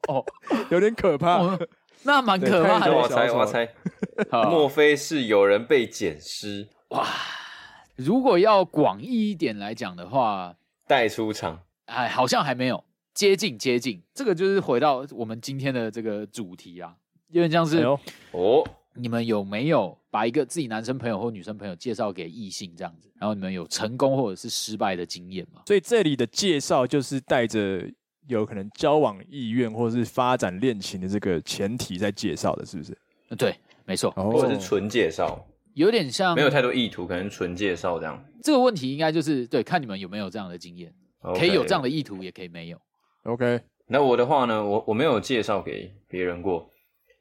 [0.07, 0.25] 哦，
[0.69, 1.57] 有点可怕，
[2.03, 2.93] 那蛮可怕的。
[2.93, 3.69] 我猜，我猜，
[4.49, 6.67] 莫非是有人被捡尸？
[6.89, 7.07] 哇！
[7.95, 10.55] 如果要广义一点来讲的话，
[10.87, 14.01] 带出场，哎，好像还没有接近，接近。
[14.15, 16.95] 这个就是回到我们今天的这个主题啊，
[17.29, 17.99] 有点像是哦。
[18.95, 23.09] 你们有没有把一个自己男生朋友或女生朋友介绍给异性这样子？
[23.19, 25.61] 然后你们有成功或者是失败的经验吗？
[25.67, 27.89] 所以这里的介绍就是带着
[28.27, 32.97] 有可能交往意愿或者是发展恋情的这个前提在介绍的，是不是？
[33.35, 38.23] 对，没错，哦或者是纯介绍，有点像没有太多意图，可能纯介绍这样。
[38.43, 40.93] 这个问题，应该就是对，看你们有没有这样的经验
[41.35, 42.77] 可以有这样的意图，也可以没有。
[43.23, 46.69] OK，那我的话呢，我我没有介绍给别人过，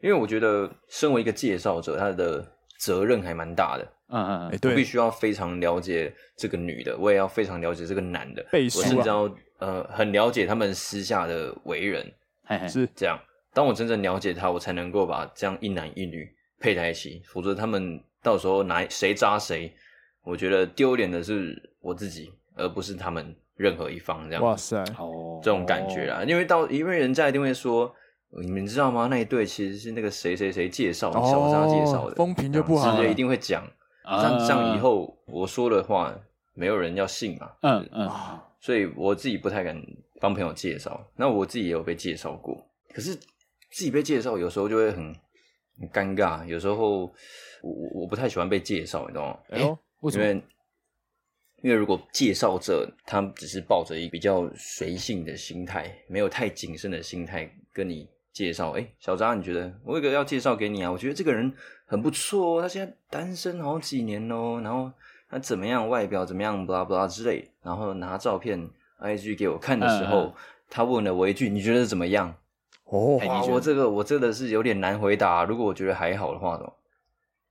[0.02, 2.44] 因为我觉得身为一个介绍者，他的
[2.78, 3.88] 责任还蛮大的。
[4.08, 12.04] 嗯嗯哎，嗯，对，我必须要非常了解这个女的，我也要非常了解这个男的，背书啊我甚至要呃很了解他们私下的为人。
[12.44, 13.18] 嘿嘿，是这样，
[13.54, 19.72] 当我真正了解他，我才能够把这样一男一女配在一起，否则他们到时候哪谁扎谁，
[20.24, 24.42] 我觉得丢脸的是我自己，而不是他们任何一方这样。
[24.42, 27.94] 哇塞，哦，这种感觉啊，因为到因为人家一定会说，
[28.40, 29.08] 你们知道吗？
[29.10, 33.62] 那一对其实是那个谁谁谁介绍的，小沙介绍的，哦风评就不好直接一定会讲。
[34.04, 36.12] 啊这样这样以后我说的话，
[36.54, 37.52] 没有人要信嘛。
[37.60, 38.10] 嗯嗯，
[38.58, 39.80] 所以我自己不太敢
[40.20, 41.00] 帮朋友介绍。
[41.14, 45.14] 那我自己也有被介绍过，可是自己被介绍有时候就会很
[45.78, 46.44] 很尴尬。
[46.46, 47.12] 有时候我
[47.62, 49.38] 我我不太喜欢被介绍，你知道吗？
[49.50, 50.24] 哎呦，为什么？
[50.24, 50.42] 因为
[51.62, 60.90] 因为如果介绍者他只是抱着一个比较随性的心态，没有太谨慎的心态跟你介绍，哎，小扎，你觉得我有一个要介绍给你啊？
[60.90, 61.52] 我觉得这个人
[61.86, 64.90] 很不错哦，他现在单身好几年哦，然后
[65.28, 68.68] 他怎么样，外表怎么样，blah blah 之类，然后拿照片
[69.00, 70.32] IG 给我看的时候，嗯嗯
[70.70, 72.34] 他问了我一句：“你觉得怎么样？”
[72.86, 75.44] 哦哎，你觉得我这个我真的是有点难回答。
[75.44, 76.58] 如果我觉得还好的话，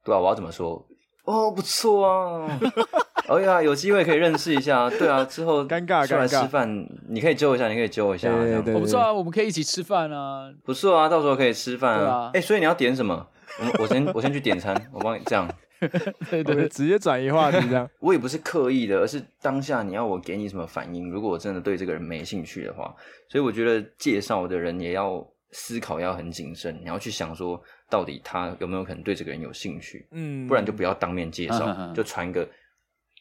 [0.03, 0.83] 对啊，我要怎么说？
[1.25, 2.59] 哦，不错啊！
[3.37, 4.89] 哎呀，有机会可以认识一下啊。
[4.89, 10.51] 对啊， 之后尴尬出来吃饭，你可以揪一下，你可以揪一下，这样对对我不知道啊，我们可以一起吃饭啊。
[10.63, 11.09] 不错啊。
[11.09, 13.27] 到时候可以吃饭对啊哎，所以你要点什么？
[13.59, 15.47] 我我先我先去点餐，我帮你这样。
[16.29, 17.89] 对对直接转移话题这样。
[17.99, 21.09] 我也不是刻意的，而是当下你要我给你什么反应。
[21.09, 22.93] 如果我真的对这个人没兴趣的话，
[23.27, 26.79] 所以我觉得介绍的人也要思考，要很谨慎。
[26.83, 30.07] 你要去想说，到底他有没有可能对这个人有兴趣？
[30.11, 32.47] 嗯，不然就不要当面介绍，就传个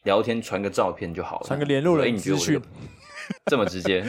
[0.03, 2.61] 聊天，传个照片就好了，传个联络人哎你觉得我
[3.45, 4.03] 这 么直接，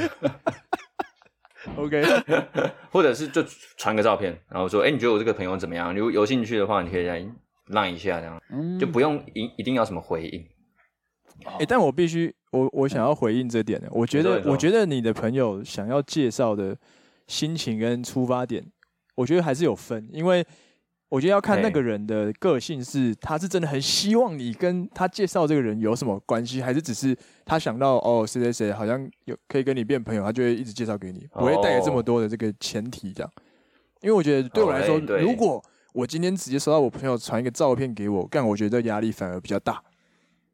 [1.76, 2.02] OK，
[2.90, 3.42] 或者是就
[3.76, 5.94] 传个照片，然后说，哎、你觉得我这个朋友怎么样？
[5.94, 7.24] 如果有兴趣的话，你可以来
[7.66, 8.78] 让一下，这样、嗯。
[8.78, 10.46] 就不用一一定要什么回应。
[11.58, 13.80] 哎、但我必须，我我想要回应这点。
[13.80, 13.88] 呢。
[13.90, 16.76] 我觉得，我觉得你的朋友想要介绍的
[17.26, 18.64] 心情跟出发点，
[19.16, 20.44] 我觉得还是有分，因为
[21.12, 33.30] 我觉得要看那个人的个性是，他是真的很希望你跟他介绍这个人有什么关系，还是只是他想到哦谁谁谁好像有可以跟你变朋友，他就会一直介绍给你，不会带有这么多的这个前提这样。
[34.00, 39.82] 因为我觉得对我来说，如果我今天直接收到我朋友传一个照片给我，干我觉得压力反而比较大，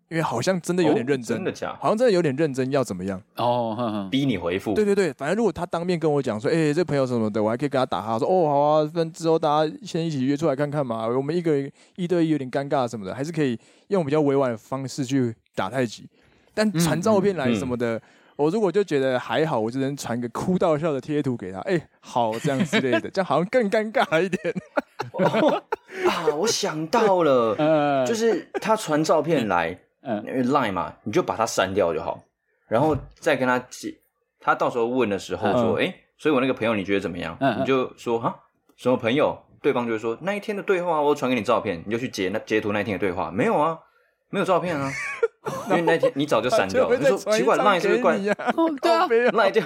[0.09, 1.79] 因为好像真的有点认真，哦真的假的？
[1.81, 3.21] 好像真的有点认真，要怎么样？
[3.37, 4.75] 哦，哼哼，逼你回复？
[4.75, 16.09] 对对对，反正如果他当面跟我讲说，哎、这朋友什么的，我还可以跟他打哈，说哦好啊，分之后大家先一起约出来看看嘛，我们一个人一对一有点尴尬什么的，还是可以用比较委婉的方式去打太极。
[16.55, 18.01] 但传照片来什么的，
[18.35, 24.55] 我如果就觉得还好，我就能传个哭到笑的贴图给他，哎、好这样之类的， 这样好像更尴尬一点。
[26.09, 32.23] 啊，我想到了， 呃，就是他传照片来，嗯因为 Line 嘛，你就把它删掉就好，
[32.69, 33.95] 然后再跟他解。
[34.41, 37.37] 他到时候问的时候说，哎、嗯所以我那个朋友你觉得怎么样？
[37.59, 38.35] 你就说哈，
[38.77, 39.37] 什么朋友？
[39.61, 43.77] 对方就会说那一天的对话，我传给你照片，你就去截那截图那一天的对话，没有啊，
[44.31, 44.91] 没有照片啊，
[45.71, 46.97] 因为那天你早就删掉了。
[46.97, 48.17] 你说奇怪，Line 是不是怪
[48.81, 49.61] 对啊 Line 就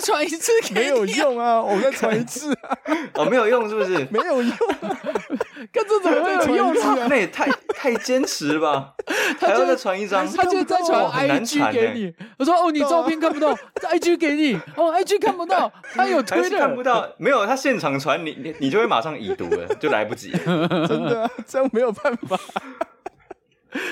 [0.00, 2.78] 再传一次给没有用啊，我再传一次、啊，
[3.14, 4.06] 哦没有用是不是？
[4.10, 7.06] 没有用、看这怎么会有用啊？
[7.08, 8.94] 那也太太坚持了吧？
[9.38, 10.26] 还要再传一张？
[10.32, 20.30] 他就再传 IG 给你，我说哦，你照片看不到，IG 给你，哦，IG 看不到，他有推的看不，到，没有他现场传你，你你就会马上已读了，就来不及。
[20.88, 22.38] 真的、啊，这样没有办法。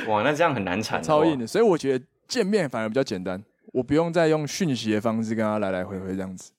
[0.09, 3.41] 哇，那这样很难缠，超硬的，所以我觉得见面反而比较简单，
[3.73, 6.51] 我不用再用讯息的方式跟他来来回回这样子。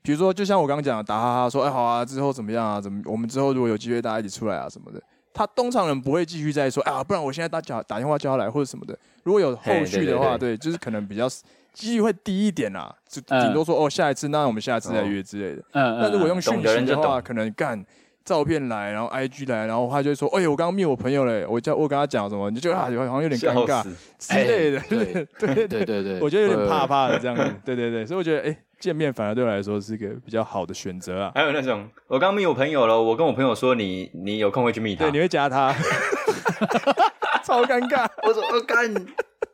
[0.00, 2.80] 比如说，就像我刚刚讲的，打哈哈说，哎、好啊，之后怎么样啊？
[2.80, 3.02] 怎么？
[3.04, 5.02] 我们之后如果有机会，大家一起出来啊什么的。
[5.34, 8.98] 他通常人不会继续再说，啊，不然我现在打叫打电话叫他来或者什么的。
[9.22, 11.28] 如果有后续的话，嘿对就是可能比较
[11.72, 15.62] 几率会低一点啦，就嗯顶多说哦，下一次那我们下一次再约之类的。
[15.72, 17.84] 嗯那如果用讯息的话，可能干
[18.28, 23.82] 照片来，然后 IG 来，然后他就会说：“哎、我刚刚灭我朋友嘞，我叫我跟他讲什么，你就啊，好像有点尴尬
[24.18, 24.78] 之类的。
[24.90, 25.84] 对对对对。
[25.86, 27.34] 对对，我觉得有点怕呃怕的这样。
[27.34, 27.42] 子。
[27.64, 31.32] 对对对，所以我觉得，哎、见面反而对我来说是一个比较好的选择啊。
[31.34, 35.74] 还有那种，我刚密我朋友了，我跟我朋友说你你有空会去密他，对，你会加他，
[37.42, 38.06] 超尴尬。
[38.24, 38.94] 我说我干，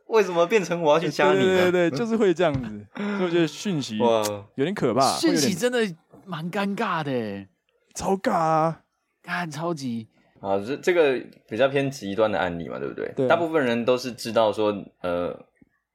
[0.08, 1.44] 为什么变成我要去加你？
[1.44, 5.78] 对对对，就是会这样子，所以我觉得讯息有点可怕，讯息真的
[6.26, 7.46] 蛮尴尬的，
[7.94, 8.82] 超尬啊，
[9.22, 10.08] 看超级。
[10.40, 13.10] 啊，这这个比较偏极端的案例嘛，对不对？
[13.16, 13.28] 对啊。
[13.28, 15.34] 大部分人都是知道说，呃，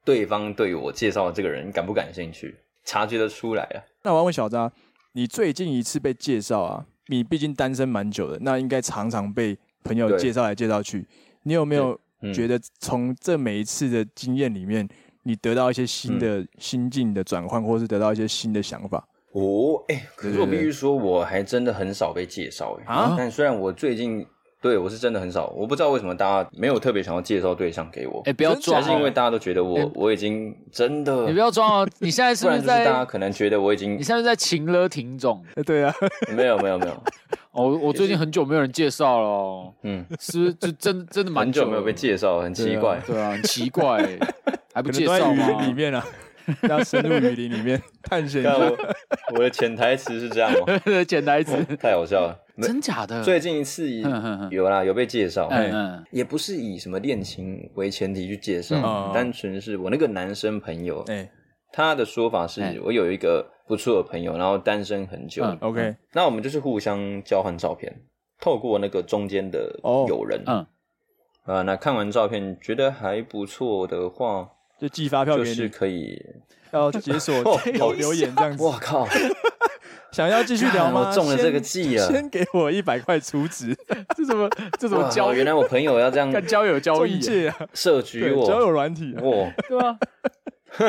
[0.04, 3.78] 对方对我介绍的这个人感不感兴趣，察觉得出来啊。
[4.02, 4.72] 那我要问小扎，
[5.12, 6.86] 你最近一次被介绍啊？
[7.08, 11.08] 你毕竟单身蛮久的，那应该常常被朋友介绍来介绍去。
[11.44, 12.00] 你有没有
[12.34, 14.88] 觉得从这每一次的经验里面，
[15.24, 19.08] 你得到一些新的心境的转换，或是得到一些新的想法？
[19.34, 22.94] 哦，哎，可是我必须说，我还真的很少被介绍哎。
[22.94, 24.26] 啊，但虽然我最近。
[24.62, 28.22] 对，我是真的很少，我不知道为什么大家没有特别想要介绍对象给我。
[28.26, 31.28] 哎，不要装，还是因为大家都觉得我、欸、我已经真的。
[31.28, 32.84] 你不要装哦，你现在是不是在？
[32.84, 33.94] 大家可能觉得我已经。
[33.94, 35.42] 你现在是在情勒听众？
[35.66, 35.96] 对啊，
[36.36, 37.04] 没有没有没有。
[37.52, 39.74] 哦，我最近很久没有人介绍了。
[39.84, 43.02] 嗯，是就真真的蛮久没有被介绍，很奇怪。
[43.08, 44.06] 对啊，很奇怪，
[44.74, 45.62] 还不介绍吗？
[45.62, 46.06] 里面啊。
[46.70, 48.56] 要深入雨林里面 探险一下。
[49.34, 50.66] 我的潜台词是这样 吗？
[51.08, 51.64] 潜台词。
[51.78, 53.24] 太好笑了，真假的？
[53.24, 53.90] 最近一次
[54.50, 61.06] 有啦，有被介绍，嗯，也不是以什么恋情为前提去介绍，单纯是我那个男生朋友，
[61.72, 68.02] 他的说法是我有一个不错的朋友，然后单身很久，OK，那我们就是互相交换照片，
[68.42, 70.66] 透过那个中间的友人，嗯，
[71.46, 74.50] 啊，那看完照片觉得还不错的话。
[74.80, 76.24] 就寄发票给你，就是可以
[76.72, 77.36] 要解锁
[77.74, 78.64] 留留言这样子。
[78.64, 79.08] 我靠，
[80.12, 81.12] 想要继续聊吗？
[81.14, 82.08] 中了这个计啊！
[82.08, 83.76] 先给我一百块储值。
[84.16, 85.34] 这怎么这怎么交？
[85.34, 87.56] 原来我朋友要这样干交友交易啊？
[87.74, 89.98] 设局我交友软体哇，对啊。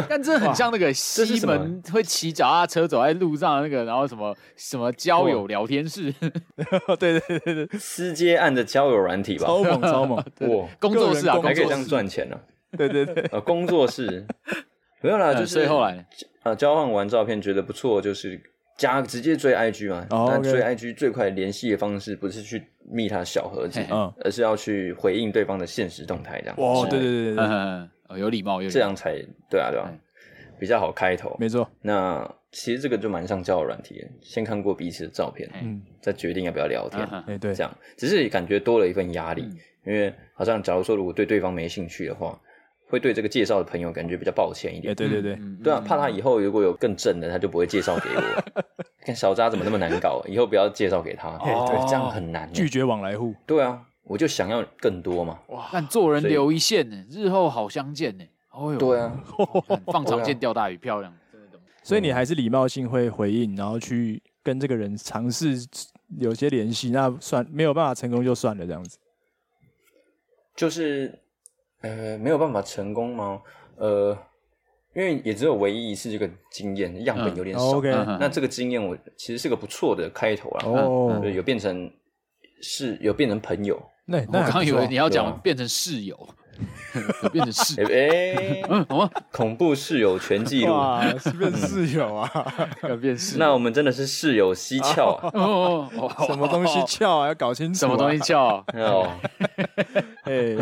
[0.09, 6.15] 但这很像那个西门会骑脚踏车走在路上那个，然后什么什么交友聊天室。
[7.01, 10.69] 对对对对，私接案的交友软体吧，超猛超猛哇！
[10.79, 12.39] 工作室啊，还可以这样赚钱呢。
[12.77, 14.27] 对对对，呃，工作室。
[15.03, 16.07] 没有啦，就是后来。
[16.43, 18.41] 呃交换完照片觉得不错，就是
[18.77, 20.07] 加直接追 IG 嘛。
[20.11, 23.81] 那追 IG 最快联系的方式不是去密他小盒子，
[24.25, 26.57] 而是要去回应对方的现实动态这样。
[26.59, 27.47] 哦，对对对对
[28.09, 29.15] 对， 有礼貌，有这样才
[29.51, 29.91] 对啊对吧？
[30.59, 31.69] 比较好开头，没错。
[31.83, 37.07] 那其实这个就蛮像交友软体，先看过彼此的照片，嗯，再决定要不要聊天。
[37.27, 37.75] 哎，对，这样。
[37.99, 39.49] 只是感觉多了一份压力，
[39.87, 42.39] 因为好像假如说如果对对方没兴趣的话。
[42.91, 44.95] 会对这个介绍的朋友感觉比较抱歉一点。
[44.95, 48.23] 对对对，对啊，怕他以后如果有更正的，他就不会介绍给我。
[49.07, 51.39] 看小扎怎么那么难搞，以后不要介绍给他。
[51.39, 51.55] 对，
[51.89, 52.53] 这样很难。
[52.53, 53.33] 拒绝往来户。
[53.47, 55.39] 对啊，我就想要更多嘛。
[55.49, 58.25] 哇，但做人留一线呢，日后好相见呢。
[58.51, 59.25] 哦哟，对啊，
[59.87, 61.15] 放长线钓大鱼，漂亮。
[61.83, 65.55] 所以你还是礼貌性会回应，然后去跟这个人尝试
[66.19, 68.99] 有些联系，那算没有办法成功就算了，这样子。
[70.55, 71.19] 就是。
[71.83, 73.41] 呃，没有办法成功吗？
[73.77, 74.17] 呃，
[74.95, 77.65] 因为也只有唯一一次这个经验，样本有点少。
[77.65, 78.19] 嗯 okay.
[78.19, 80.65] 那这个经验我其实是个不错的开头啦。
[80.67, 81.91] 哦，有变成
[82.61, 83.81] 是有变成朋友。
[84.05, 86.29] 那我刚刚以为你要讲变成室友，
[87.23, 87.89] 有变成室友。
[87.89, 89.11] 哎，嗯，什么？
[89.31, 90.73] 恐怖室友全记录。
[90.73, 92.29] 哇， 是变室友啊？
[92.83, 93.39] 要变室？
[93.39, 95.31] 那我们真的是室友蹊跷啊！
[95.33, 95.89] 哦，
[96.27, 97.29] 什么东西翘啊？
[97.29, 98.65] 要搞清楚什么东西翘？
[98.75, 99.09] 哦，
[100.25, 100.57] 哎。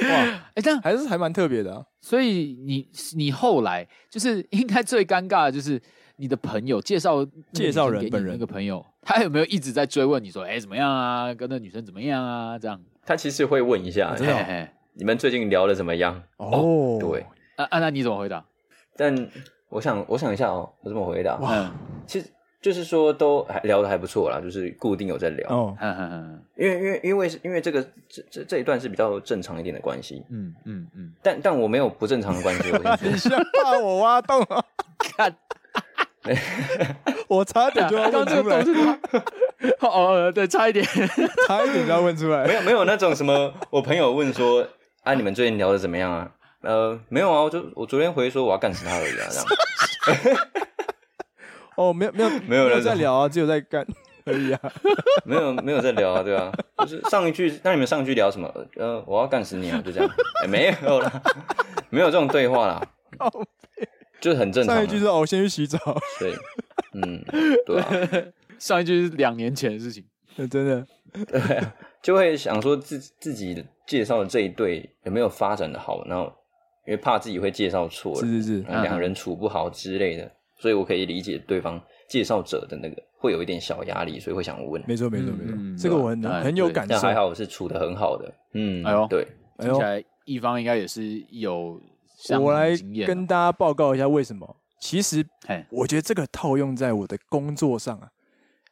[0.00, 1.84] 哇，哎、欸，这样还是还蛮特别的啊。
[2.00, 5.80] 所以你你后来就是 应该最尴尬的就是
[6.16, 11.32] 你的朋友介绍介绍人本人那个朋友，他有没有一直在追问你说，哎、欸，怎么样啊？
[11.34, 12.58] 跟那女生怎么样啊？
[12.58, 16.22] 这样，他其实会问一下，真的、哦，你们最近聊的怎么样？
[16.38, 17.26] 哦，对，
[17.56, 18.44] 啊啊，那你怎么回答？
[18.96, 19.28] 但
[19.68, 21.36] 我想我想一下哦，我怎么回答？
[21.36, 21.72] 哇，
[22.06, 22.26] 其实。
[22.62, 25.50] 就是说都还聊的还不错啦，就是固定有在聊。
[25.50, 25.76] 哦，
[26.56, 30.24] 因为因为因为是因为这个这这这一段是比较正常一点的关系。
[30.30, 31.12] 嗯嗯嗯。
[31.20, 33.36] 但但我没有不正常的关系，我跟你说。
[33.64, 34.62] 怕我挖洞啊？
[34.96, 35.36] 看，
[37.26, 38.64] 我差点就要问出来。
[39.82, 40.86] 哦，对，差一点，
[41.48, 42.46] 差一点就要问出来。
[42.46, 44.64] 没有没有那种什么，我朋友问说，
[45.02, 46.30] 啊，你们最近聊的怎么样啊？
[46.62, 50.38] 呃，没有啊，我就我昨天回说我要干死他而已啊，这样。
[51.76, 53.86] 哦，没有没有没有人在聊啊，只有在干
[54.24, 54.60] 而已啊，
[55.24, 58.52] 没有没有在聊啊，对啊，就是上一句，那你们上一句聊什么？
[58.76, 60.08] 呃，我要干死你啊，就这样，
[60.44, 61.22] 欸、没有啦，
[61.90, 62.82] 没有这种对话啦，
[64.20, 64.76] 就是很正常。
[64.76, 65.78] 上一句是哦，我先去洗澡。
[66.20, 66.32] 对，
[66.94, 67.22] 嗯，
[67.66, 67.90] 对啊，
[68.58, 70.04] 上一句是两年前的事情，
[70.50, 70.86] 真的，
[71.26, 71.60] 对，
[72.02, 76.32] 就会想说自自己介绍的这一对有没有发展的好，然后
[76.86, 80.30] 因为怕自己会介绍错，是是是，两人处不好之类的。
[80.62, 84.80] 所以我可以理解对方介绍者的那个会有一点小压力，所以会想问。
[84.86, 86.92] 没错，没错，没嗯错，这个我很很有感受。
[86.92, 91.82] 但还好我是处的很好的，嗯，哎呦对，哎呦听起来一方应该也是有
[92.16, 92.70] 相我来
[93.04, 94.56] 跟大家报告一下为什么。
[94.78, 98.08] 其实嘿我觉得这个套用在我的工作上啊。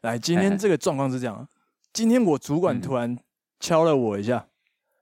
[0.02, 1.48] 来，今天这个状况是这样啊。
[1.92, 3.18] 今天我主管突然
[3.58, 4.46] 敲了我一下，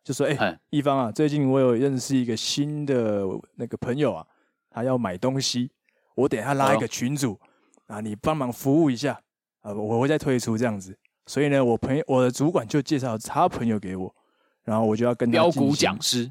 [0.02, 3.26] 就说：“哎、嘿一方啊，最近我有认识一个新的
[3.56, 4.26] 那个朋友啊，
[4.70, 5.70] 他要买东西，
[6.18, 7.38] 我等一下拉一个群组
[7.86, 9.20] 啊，你帮忙服务一下
[9.60, 10.96] 啊，我会再推出这样子。
[11.26, 14.12] 所以呢，我朋友我的主管就介绍他朋友给我，
[14.64, 16.30] 然后我就要跟他标股讲师，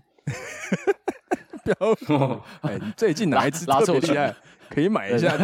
[1.63, 2.41] 标股。
[2.67, 4.35] 哎，你最近哪一支特拉拉错别厉害？
[4.69, 5.38] 可以买一下。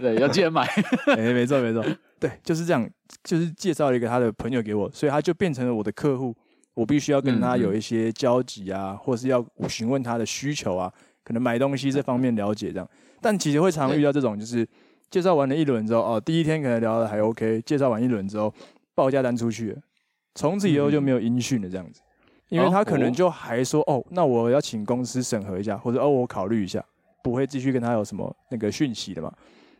[0.00, 0.66] 对，要记得买。
[1.16, 1.84] 哎、没错没错，
[2.18, 2.90] 对，就是这样，
[3.22, 6.34] 就是介绍了一个他的朋友给我，所以他就变成了我的客户，
[6.74, 10.92] 我必须要跟他有一些交集啊，或是要询问他的需求啊，
[11.30, 12.88] 可能买东西这方面了解这样。
[13.20, 14.66] 但其实会常遇到这种，就是
[15.10, 18.52] 介绍完了一轮之后，哦，第一天可能聊的还 OK，介绍完一轮之后，
[18.96, 19.78] 报价单出去了，
[20.34, 22.00] 从此以后就没有音讯了这样子，
[22.48, 26.84] 因为他可能就还说，哦，那我要请公司审核一下，或者哦，我考虑一下。
[27.22, 29.30] 不会继续跟他有什么那个讯息的嘛？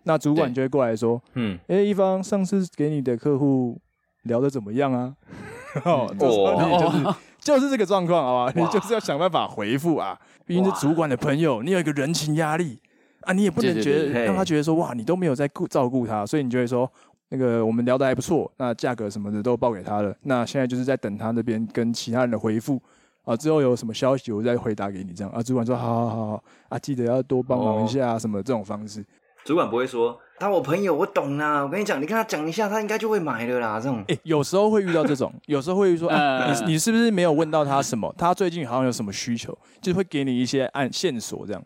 [0.03, 3.81] 那主管就会过来说：“嗯，哎，一方上次给你的客户
[4.25, 5.17] 聊的怎么样啊？”
[5.87, 8.53] 哦，这时候你就是就是这个状况，好吧？
[8.55, 10.19] 你就是要想办法回复啊。
[10.47, 12.79] 毕竟是主管的朋友，你有一个人情压力
[13.23, 16.91] 啊，你也不能觉得让他觉得说哇，你都没有在顾照顾他，所以你就会说
[17.29, 20.15] 那个我们聊得还不错，那价格什么的都报给他了。
[20.23, 22.81] 那现在就是在等他那边跟其他人的回复。
[23.23, 25.43] 啊，之后有什么消息我再回答给你，这样啊。
[25.43, 29.05] 主管说好好好好啊，记得要多帮忙一下，什么这种方式。
[29.45, 31.63] 主管不会说他我朋友，我懂啦。
[31.63, 33.79] 我跟你讲，你跟他讲一下，他应该就会买了啦。
[33.79, 38.11] 这种，哎、有时候会遇到这种，有时候会说，啊、你你是不是没有问到他什么？
[38.17, 41.63] 他最近好像有什么需求，就会给你一些按线索这样。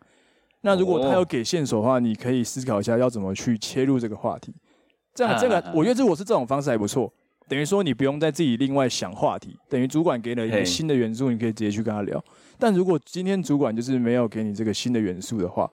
[0.63, 4.53] 那如果他有给线索的话，你可以思考一下要怎么去切入这个话题。
[5.15, 7.13] 这样，这个我觉得如果是这种方式还不错。
[7.47, 12.21] 等于说你不用再自己另外想话题，等于主管给了一个新的元素，你可以直接去跟他聊。
[12.59, 15.71] 但如果今天主管就是没有给你这个新的元素的话，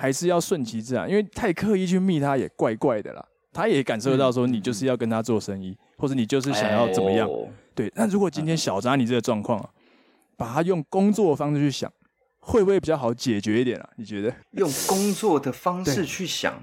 [0.00, 3.22] 还是要顺其自然，因为太刻意去密他也怪怪的啦。
[3.52, 7.28] 他也感受到说你就是要跟他做生意，或者你就是想要怎么样。
[7.74, 9.68] 对，那如果今天小扎你这个状况啊，
[10.38, 11.92] 把他用工作的方式去想，
[12.38, 13.90] 会不会比较好解决一点啊？
[13.96, 14.34] 你觉得？
[14.52, 16.62] 用工作的方式去想，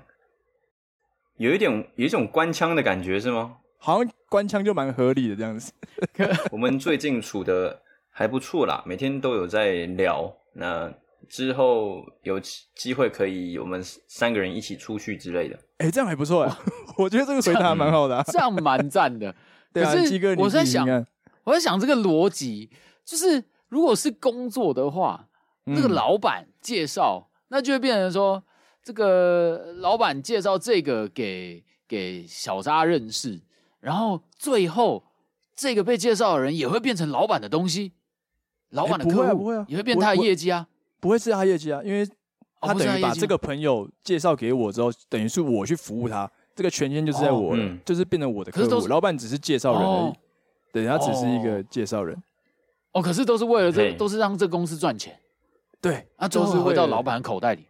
[1.35, 3.57] 有一点有一种官腔的感觉是吗？
[3.77, 5.71] 好像官腔就蛮合理的这样子。
[6.51, 7.79] 我们最近处的
[8.09, 10.33] 还不错啦，每天都有在聊。
[10.53, 10.91] 那
[11.29, 12.39] 之后有
[12.75, 15.55] 机会可以我们三个人一起出去之类的。
[15.77, 16.57] 哎、欸，这样还不错哎，
[16.97, 19.33] 我觉得这个回答蛮好的、啊，这样蛮赞的。
[19.73, 20.87] 对啊，基哥，我在想，
[21.43, 22.71] 我在想这个逻辑，
[23.05, 25.27] 就是如果是工作的话，
[25.65, 28.43] 那、嗯、个老板介绍，那就会变成说，
[28.81, 33.41] 这个老板介绍这个给给小扎认识。
[33.79, 35.03] 然后最后，
[35.55, 37.93] 这个被介绍的人也会变成老板的东西，
[38.69, 40.67] 老板的客户、欸、不会啊，也会变他的业绩啊，
[40.99, 42.07] 不会是他业绩啊，因为
[42.59, 48.87] 他等于把这个朋友介绍给我之后，等于是我去服务他，这个权限就是在我了，哦嗯、就是变成我的客户。
[48.87, 50.13] 老板只是介绍人而已，
[50.71, 52.17] 等于他只是一个介绍人。
[52.93, 55.17] 哦，可是都是为了这，都是让这公司赚钱。
[55.79, 57.65] 对，那都是回到老板口袋里。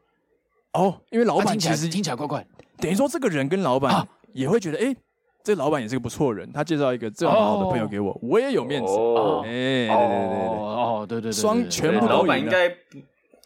[0.73, 2.47] 哦，因为老板其实听起来怪怪，
[2.78, 4.95] 等于说这个人跟老板也会觉得，哎。
[5.43, 8.91] 这个老板也是个不错人，他介绍一个这么好的朋友给我，我也有面子。
[8.91, 12.67] 哦，哎，对对对哦，对对对，双全部老板应该，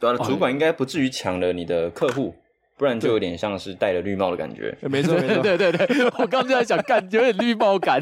[0.02, 2.36] 对，主管应该不至于抢了你的客户，
[2.76, 4.76] 不然就有点像是戴了绿帽的感觉。
[4.82, 8.02] 没错没错，对 对对， 我刚刚就在想，干有点绿帽感，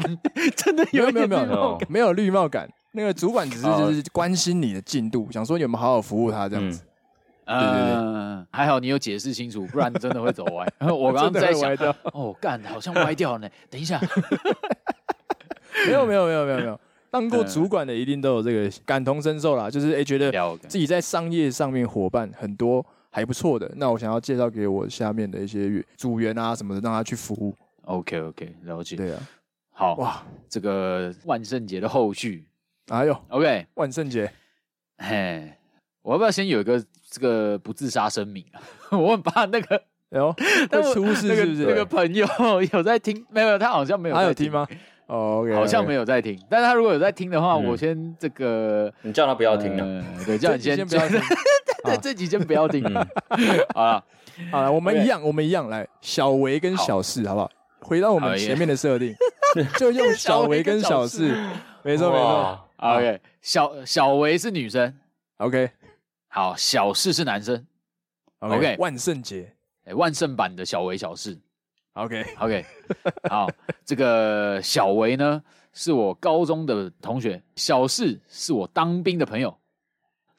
[0.56, 6.82] 真的有没有没有没有没有绿帽感，那个主管只是就是关心你的进度，想说有没有好好服务他这样子。
[7.46, 10.64] 对对对，还好你有解释清楚，不然真的会走歪。
[10.88, 11.74] 我刚刚在想，
[12.12, 13.48] 哦，干，好像歪掉了呢。
[13.68, 14.00] 等一下，
[15.84, 16.80] 没有没有没有没有没有，
[17.10, 20.30] 当过主管的一定都有这个感同身受啦，就是哎，觉得
[20.68, 27.54] 自己在商业上面伙伴很多还不错的，那我想要介绍给我下面的一些组员啊什么的，让他去服务。
[27.82, 28.96] OK OK，了解。
[28.96, 29.28] 对啊，
[29.72, 32.46] 好哇，这个万圣节的后续，
[32.88, 34.32] 哎呦，OK，万圣节，
[34.98, 35.52] 嘿。
[36.02, 38.62] 我要不要先有一个这个不自杀声明啊？
[38.96, 39.76] 我很怕那个，
[40.08, 40.32] 哎呦，
[40.72, 41.66] 会出事是不是？
[41.66, 42.26] 那个朋友
[42.72, 43.58] 有在听没有？
[43.58, 44.66] 他好像没有，他有听吗？
[45.10, 46.40] 哦，OK，好像没有在听。
[46.48, 51.20] 但是他如果有在听的话，我先这个，你叫他不要听了，对，叫你先不要听。
[51.82, 52.84] 对，这集先不要听。
[53.74, 54.04] 好了，
[54.52, 57.50] 好了，我们一样，我们一样来小维跟小四，好不好？
[57.80, 59.12] 回到我们前面的设定，
[59.78, 61.28] 就用小维跟小四，
[61.82, 62.60] 没错没错。
[62.76, 64.94] OK，小小维是女生
[65.38, 65.70] ，OK。
[66.28, 67.66] 好，小四是男生
[68.38, 69.52] ，OK，万圣节，
[69.86, 71.36] 哎，万圣版的小维小事。
[71.94, 72.64] OK OK，
[73.28, 73.48] 好，
[73.84, 79.56] 这个小维呢是我高中的同学，小四是我当兵的朋友。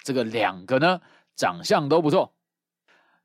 [0.03, 0.99] 这个两个呢
[1.35, 2.31] 长相都不错。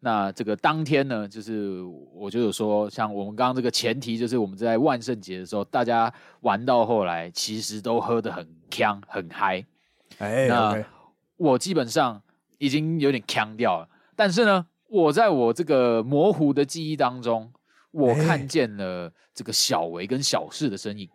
[0.01, 9.65] 那这个当天呢，就是我就有说，像我们刚刚这个前提，就是我们在万圣节的时候，大家玩到后来，其实都喝得很呛很嗨。
[10.19, 10.85] 哎，那
[11.39, 12.23] 我基本上
[12.59, 17.51] 已经有点呛掉了，但是呢，我在我这个模糊的记忆当中，
[17.97, 21.09] 我看见了这个小维跟小四的身影。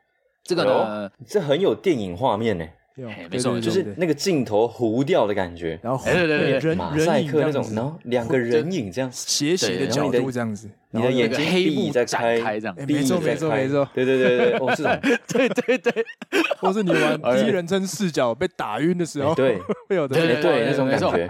[0.44, 2.66] 这个呢，哦、这很有电影画面呢。
[3.08, 14.84] 哎，没错，就是那个镜头糊掉的感觉，然后对对对，人马赛克那种，然后两个人影这样斜斜的角度这样子，你的眼睛黑幕在开这样，没错没错没错，对对对对，哦是，
[15.34, 16.06] 对对对，
[16.60, 19.58] 或是你玩第一人称视角被打晕的时候， 对，
[19.88, 21.30] 会有的，对对那种感觉，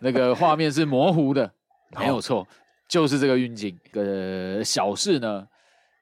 [0.00, 1.48] 那个画面是模糊的，
[2.00, 2.46] 没有错，
[2.92, 3.74] 就是这个运镜。
[3.94, 5.48] 呃小事呢，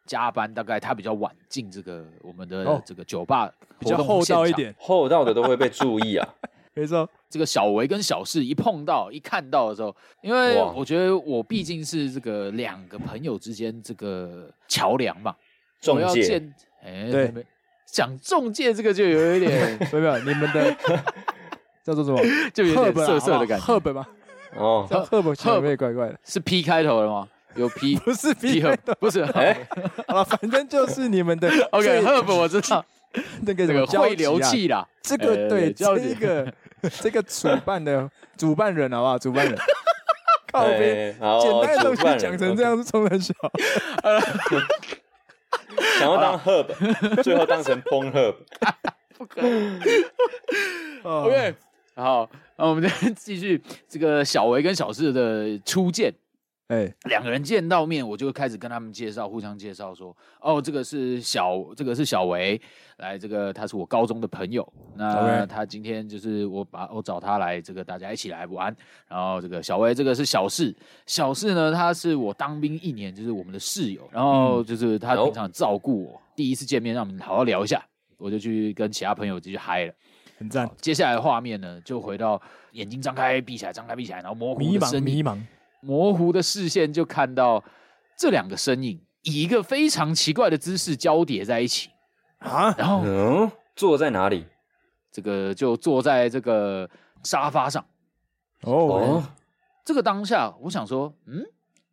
[0.07, 3.49] 加班大概他比较晚进这个我们的这个酒吧。
[3.78, 6.28] 比较厚道一点，厚道的都会被注意啊。
[6.74, 15.34] 没错，这个小维跟小四一碰到、一看到的时候，因为我觉得我毕竟是这个两个朋友之间这个桥梁嘛，
[15.80, 16.03] 中介。
[16.03, 17.32] 我要见，哎，对，
[17.86, 20.76] 讲中介这个就有一点，没有，你们的
[21.84, 22.20] 叫做什么？
[22.53, 23.64] 就有点色色的感觉。
[23.64, 24.07] 赫本吗？
[24.57, 27.28] 哦，赫本赫本怪怪的，是 P 开头的吗？
[27.55, 27.96] 有 P？
[28.05, 29.22] 不是 P 开头，不是。
[29.22, 29.66] 哎，
[30.07, 31.51] 好了，反正就是你们的。
[31.72, 32.84] OK，赫本我知道。
[33.42, 36.55] 那个这个汇流器啦，这个对，这个
[37.01, 39.18] 这个主办的主办人好不好？
[39.18, 39.59] 主办人，
[40.53, 43.34] 靠边，简单的东西讲成这样是充很小，
[45.98, 48.36] 想要当 Herb，最后当成 Pornhub，
[49.18, 49.80] 不可能。
[51.03, 51.55] OK，
[51.95, 56.12] 好，那我们再 继续这个小维跟小四的初见。
[56.68, 62.61] 哎，两个人见到面，我就开始跟他们介绍，互相介绍说，哦，这个是小，这个是小维，
[62.99, 68.72] 来，这个他是我高中的朋友，那他今天就是我把我找他来，这个大家一起来玩，
[69.09, 70.72] 然后这个小维，这个是小四，
[71.07, 77.84] 小四呢，他是我当兵一年，就是我们的室友，然后就是他平常照顾我，嗯、第一次见面，让我们好好聊一下，
[78.16, 79.95] 我就去跟其他朋友继续嗨了，
[80.41, 80.68] 很赞。
[80.80, 82.41] 接下来的画面呢，就回到
[82.72, 85.34] 眼睛张开闭起来，张开闭起来，然后模糊的声音，迷茫。
[85.34, 85.43] 迷茫
[85.82, 87.62] 模糊的视线就看到
[88.16, 91.91] 这两个身影以一个非常奇怪的姿势交叠在一起
[92.38, 94.47] 啊，然后嗯，坐在哪里？
[95.12, 96.88] 这个就坐在这个
[97.22, 97.84] 沙发上。
[98.62, 99.22] 哦，
[99.84, 101.45] 这个当下我想说，嗯，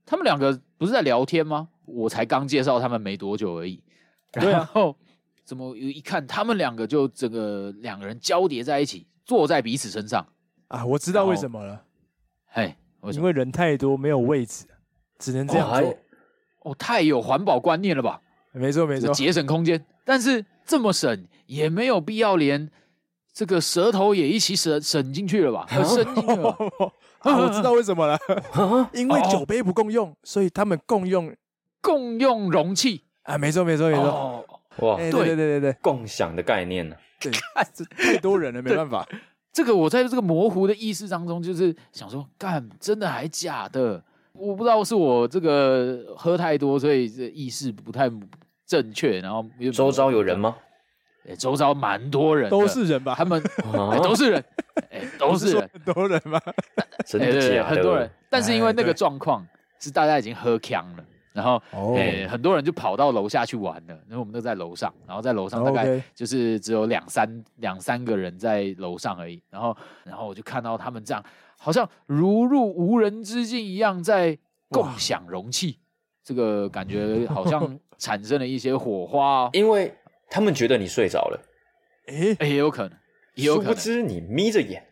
[0.05, 1.67] 他们两个不是在聊天吗？
[1.85, 3.81] 我才刚介绍他们没多久而已，
[4.33, 4.93] 然后
[5.47, 10.27] 怎么一看他们两个就整个两个人交叠在一起，坐在彼此身上
[10.67, 10.85] 啊？
[10.85, 11.81] 我知道为什么了，
[12.47, 12.75] 嘿。
[13.13, 14.65] 因为人太多，没有位置，
[15.17, 15.97] 只能这样做。
[16.63, 18.19] 哦，太有环保观念了吧？
[18.51, 19.85] 没错，没错，节省空间。
[20.03, 22.69] 但是这么省，也没有必要连
[23.31, 25.65] 这个舌头也一起省省进去了吧？
[25.85, 26.57] 省进去了。
[27.23, 28.19] 我知道为什么了，
[28.93, 31.33] 因为酒杯不共用，所以他们共用
[31.79, 33.37] 共用容器啊。
[33.37, 34.56] 没错，没错，没错。
[34.79, 36.95] 哇，对对对对对，共享的概念呢？
[37.19, 37.31] 对，
[37.73, 39.07] 这太多人了，没办法。
[39.51, 44.03] 这个我在这个模糊的意识当中，就是想说，干，真的还假的？
[44.33, 48.07] 我不知道是我这个喝太多，所以这意识不太
[48.67, 49.19] 正确。
[49.19, 50.55] 然后周遭有人吗？
[51.27, 53.15] 哎，周遭蛮多人，都是人吧？
[53.17, 53.41] 他们
[54.03, 54.45] 都是人，
[54.91, 56.39] 哎， 都是人，很多人吗？
[57.03, 57.65] 真的假的？
[57.65, 58.07] 很多人。
[58.29, 59.43] 但是因为那个状况
[59.79, 61.03] 是大家已经喝呛了。
[61.37, 61.95] 然后，诶、oh.
[61.95, 69.39] 欸，很多人就跑到楼下去玩了，因为我们都在楼上，然后在楼上大概就是只有两三两三个人在楼上而已。
[69.51, 71.23] 然后，然后我就看到他们这样，
[71.55, 74.35] 好像如入无人之境一样，在
[74.69, 75.77] 共享容器。
[76.23, 79.93] 这个感觉好像产生了一些火花，哦， 因为
[80.29, 81.39] 他们觉得你睡着了。
[82.07, 82.97] 诶，诶，也有可能，
[83.35, 83.67] 也有可能。
[83.67, 84.83] 殊不知你眯着眼。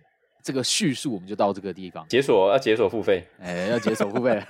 [0.43, 4.39] 这个叙述我们就到这个地方，解锁要解锁付费，哎，要解锁付费。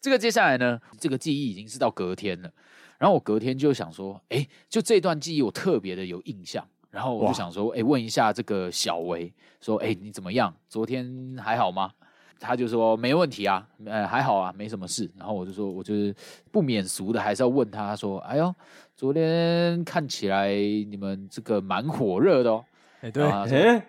[0.00, 2.50] 这个接下来呢，这个记忆已经是到隔天了。
[2.98, 6.66] 然后我隔天就想说，哎，就这段记忆我特别的有印象。
[6.90, 10.52] 然后我就想说，哎，问一下这个小维，说，哎，你怎么样？
[10.68, 11.92] 昨天还好吗？
[12.40, 15.08] 他就说没问题啊，呃，还好啊，没什么事。
[15.16, 16.14] 然后我就说，我就是
[16.50, 18.54] 不免俗的，还是要问他说，哎呦，
[18.96, 22.64] 昨天看起来你们这个蛮火热的哦。
[23.02, 23.86] 哎，对，哎，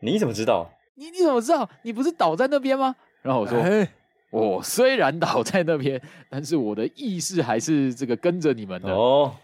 [0.00, 0.70] 你怎么知道？
[0.94, 1.68] 你你怎么知道？
[1.82, 2.94] 你不是倒在那边吗？
[3.22, 3.58] 然后我说。
[3.58, 3.88] 哎
[4.32, 8.90] 我虽然倒在那边，但是我的意识还是这个跟着你们的。
[8.90, 9.34] 哦，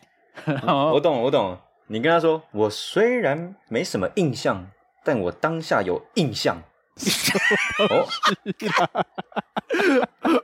[0.93, 1.57] 我懂，我懂。
[1.89, 4.66] 你跟他说，我虽然没什么印象，
[5.05, 6.57] 但我当下有印象。
[7.91, 8.07] 哦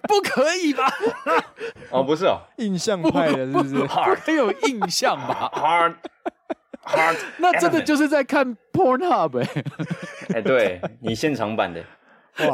[0.06, 0.84] 不可以吧？
[1.90, 3.74] 哦，不是哦印象派的，是不是？
[3.80, 5.94] 不可以有印象吧？，hard
[6.84, 9.48] hard，那真的就是在看 Pornhub 哎、
[10.34, 11.86] 哎，对你现场版的，哇，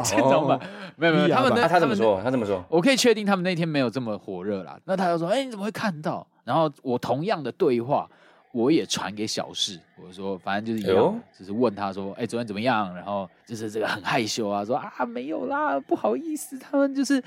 [0.03, 0.59] 现场版
[0.95, 2.21] 没有没有，他们那他怎么说？
[2.23, 2.63] 他怎么说？
[2.69, 4.79] 我可以确定他们那天没有这么火热啦。
[4.85, 8.09] 那他就说：“哎、你怎么会看到？”然后我同样的对话，
[8.51, 17.23] 我也传给小四，我说反正就是一样，哎呦就是问他说：“哎、昨天怎么样？”然后就是这个很害羞啊，说：“啊，没有啦，不好意思，他们就是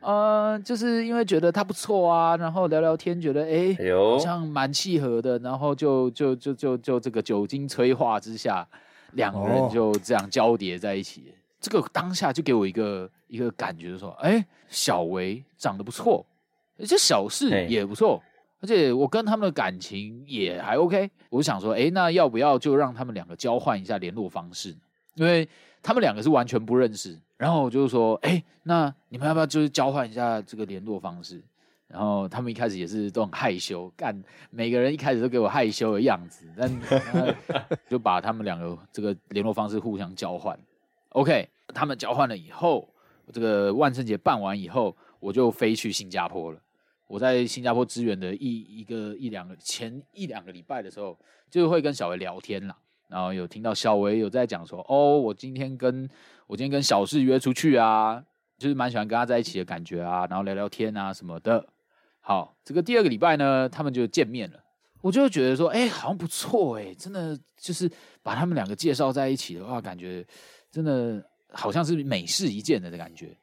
[0.00, 8.64] 呃，就是因为觉得他不错啊，然后聊聊天，觉得哎，好像蛮契合的，然后就就就就就这个酒精催化之下，
[9.12, 11.32] 两个人哦就这样交叠在一起。
[11.60, 16.24] 这个当下就给我一个一个感觉，就是说，哎，小维长得不错，
[16.86, 18.22] 这小四也不错，
[18.60, 21.10] 而且我跟他们的感情也还 OK。
[21.30, 24.76] 我想说，哎，那要不要就让他们两个交换一下联络方式？
[25.14, 25.48] 因为
[25.82, 27.18] 他们两个是完全不认识。
[27.36, 31.42] 然后我就说，哎，那你们要不要就是交换一下这个联络方式？
[31.88, 36.70] 然后他们一开始也是都很害羞，干每个人一开始都给我害羞的样子，但
[37.88, 40.58] 就把他们两个这个联络方式互相交换。
[41.16, 42.86] OK，他们交换了以后，
[43.32, 46.60] 这个万圣节办完以后，我就飞去新加坡了。
[47.06, 51.18] 我在新加坡支援的一一个一两个前一两个礼拜的时候，
[51.50, 52.76] 就会跟小维聊天啦。
[53.08, 56.06] 然后有听到小维有在讲说：“哦，我今天跟
[56.46, 58.22] 我今天跟小四约出去啊，
[58.58, 61.66] 就是蛮喜欢跟他在一起的感觉啊，然后聊聊天啊什么的。”
[62.20, 64.60] 好，这个第二个礼拜呢，他们就见面了。
[65.00, 67.90] 我就觉得说：“哎，好像不错哎，真的就是
[68.26, 70.26] 把他们两个介绍在一起的话，感觉。”
[70.68, 73.34] 真的好像是美事一件的的感觉，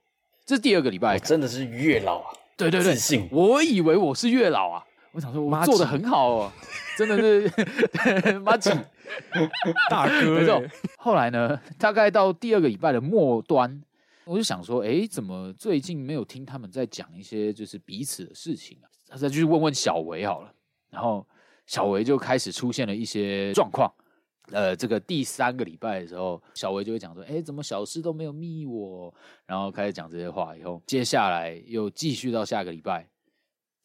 [0.45, 2.29] 这是第二个礼拜，真的是月老啊！
[2.55, 6.51] 对对对，自信我以为我是月老啊，我想说我做的很好哦，
[6.95, 8.69] 真的是 妈吉
[9.89, 10.61] 大哥，没错。
[10.97, 13.81] 后来呢，大概到第二个礼拜的末端，
[14.25, 19.17] 我就想说，哎，怎么最近没有听他们在讲一些就是彼此的事情啊？
[19.17, 20.53] 再继续问问小维好了，
[20.91, 21.25] 然后
[21.65, 23.91] 小维就开始出现了一些状况。
[24.51, 29.11] 呃，这个第三个礼拜的时候，小维就会讲说：“哎，怎么小事都没有密我？”
[29.47, 30.55] 然后开始讲这些话。
[30.55, 33.07] 以后接下来又继续到下个礼拜，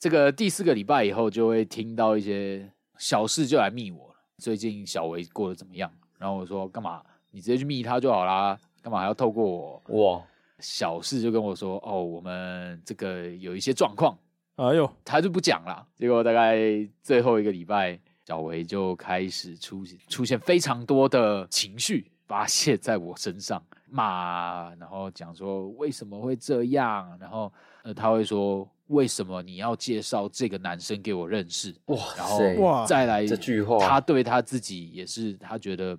[0.00, 4.14] 这个第四个礼拜以后，就会听到一些小事就来密我了。
[4.38, 5.90] 最近小维过得怎么样？
[6.18, 7.02] 然后我说：“干嘛？
[7.30, 10.22] 你直接去密他就好啦，干嘛还要透过我？”哇！
[10.58, 14.18] 小事就跟我说：“哦，我们这个有一些状况。”
[14.56, 15.86] 哎呦，他就不讲了。
[15.94, 16.56] 结果大概
[17.00, 18.00] 最后一个礼拜。
[18.28, 27.50] 小维就开始出现出现非常多的情绪发泄在我身上，骂，然后讲说为什么会这样，然后
[27.82, 31.74] 呃他会说为什么你要介绍这个男生给我认识？
[31.86, 35.98] 哇，然后再来这句话，他对他自己也是，他觉得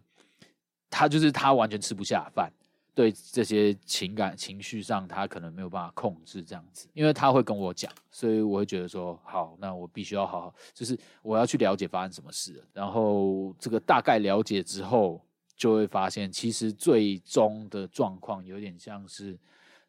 [0.88, 2.54] 他就是他完全吃不下饭。
[3.00, 12.64] 对这些情感情绪上，他可能没有办法控制这样子，因为他会跟我讲，所以我会觉得说，好，那我必须要好好，就是我要去了解发生什么事了。
[12.74, 15.26] 然后这个大概了解之后，
[15.56, 19.40] 就会发现，其实最终的状况有点像是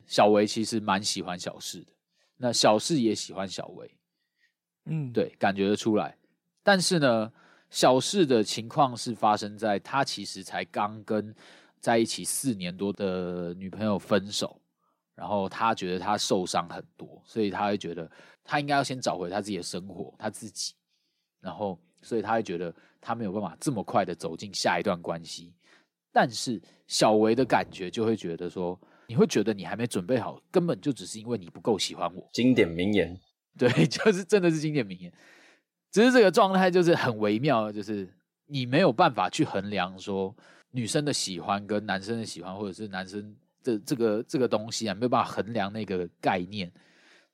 [0.06, 1.92] 小维其实蛮喜欢小四的，
[2.36, 3.90] 那小四也喜欢小维，
[4.84, 6.16] 嗯，对，感觉得出来。
[6.62, 7.32] 但是呢，
[7.70, 11.34] 小四的情况是发生在他其实才刚跟。
[11.80, 14.60] 在一起四年多的女朋友分手，
[15.14, 18.10] 然后他觉得他受伤很多，所以他会觉得
[18.44, 20.74] 他应该要先找回他自己的生活，他自己，
[21.40, 25.54] 然后所以他会觉得他没有办法这么快的走进下一段关系。
[26.12, 32.28] 但是小维的感觉就会觉得说，你会觉得你还没准备好，根本就只是因为你不够喜欢我。
[32.32, 33.18] 经典名言，
[33.56, 35.12] 对，就是真的是经典名言。
[35.90, 38.12] 只是这个状态就是很微妙，就是
[38.46, 40.36] 你没有办法去衡量说。
[40.70, 46.70] 女生的喜欢跟男生的喜欢，或者是男生的这个这个东西啊，没有办法衡量那个概念。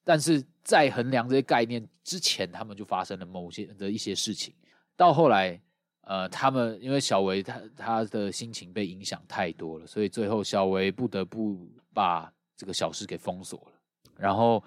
[0.02, 4.54] 但是在衡量这些概念之前，他们就发生了某些的一些事情。
[4.96, 5.60] 到后来，
[6.02, 13.72] 呃，他们因为小维他他的心情被影响太多了，所以最后小维不得不把这个小事给封锁了。
[14.16, 14.62] 然后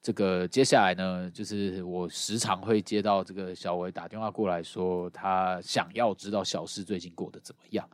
[0.00, 7.88] 这个接下来呢，就是我时常会接到这个小维打电话过来说，他想要知道小事最近过得怎么样。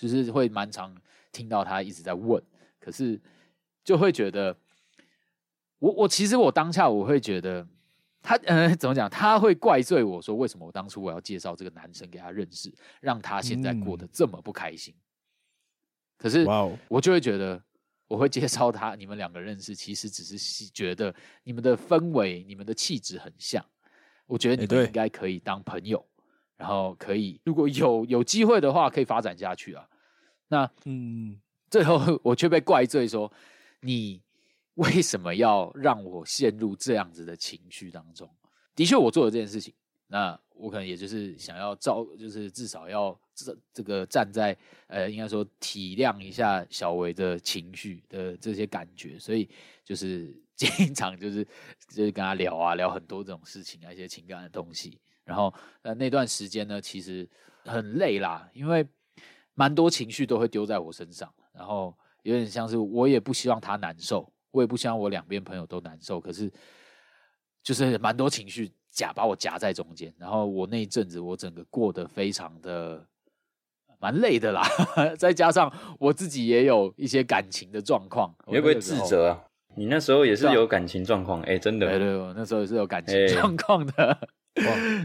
[0.00, 0.96] 就是会蛮常
[1.30, 2.42] 听到他一直在问，
[2.78, 3.20] 可是
[3.84, 4.56] 就会觉得，
[5.78, 7.66] 我我其实我当下我会觉得
[8.22, 9.10] 他呃怎么讲？
[9.10, 12.72] 他会怪罪我说，为什么我当初我要介绍这个男生给他认识，
[13.02, 14.94] 让他现在过得这么不开心？
[16.16, 16.46] 可是
[16.88, 17.62] 我就会觉得，
[18.08, 23.62] 我会介绍他，你们两个认识，其实只是觉得你们的氛围、你们的气质很像，
[24.24, 26.02] 我觉得你们应该可以当朋友。
[26.60, 29.88] 然后可以，如果有有机会的话，可以发展下去啊。
[30.46, 31.40] 那嗯，
[31.70, 33.32] 最后我却被怪罪说，
[33.80, 34.20] 你
[34.74, 38.28] 为什么要让我陷入这样子的情绪当中？
[38.76, 39.72] 的确，我做了这件事情。
[40.06, 44.54] 那我可能也就是想要照，就是至少要这这个站在
[44.88, 49.48] 呃，应该说体谅一下小维的情绪的这些感觉，所以
[49.82, 51.42] 就是经常就是
[51.88, 55.00] 就是跟他聊啊，聊很多这种事情啊，一些情感的东西。
[55.30, 57.24] 然后呃那段时间呢，其实
[57.64, 58.84] 很累啦，因为
[59.54, 66.50] 蛮多情绪都会丢在我身上，然后有点像是我也不希望他难受，我也不希望我两边朋友都难受，可是
[67.62, 68.72] 就是蛮多情绪。
[68.92, 73.06] 夹把我夹在中间，然后我那一阵子我整个过得非常的
[74.00, 74.66] 蛮累的啦，
[75.16, 79.44] 再加上我自己也有一些感情的状况，你会不会自责啊？
[79.76, 84.28] 你那时候也是有感情状况，哎、欸，真的，对，我那时候也是有感情状况的，欸、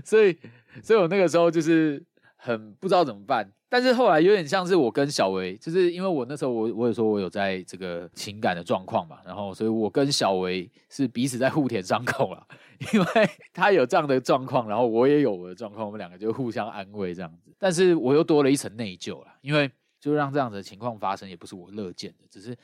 [0.05, 0.37] 所以，
[0.83, 2.03] 所以我那个时候就是
[2.35, 3.49] 很不知道怎么办。
[3.67, 12.47] 但是后来有点像是我跟小维，就是因为我那时候我我也说我有在这个情感的状况嘛，然后所以我跟小维是彼此在互舔伤口了，
[12.93, 13.07] 因为
[13.53, 17.51] 他有这样的状况，然后我也有我的状况，我们两个就互相安慰这样子。
[17.57, 22.55] 但是我又多了一层内疚了，因为就让这样的情况发生也不是我乐见的，只是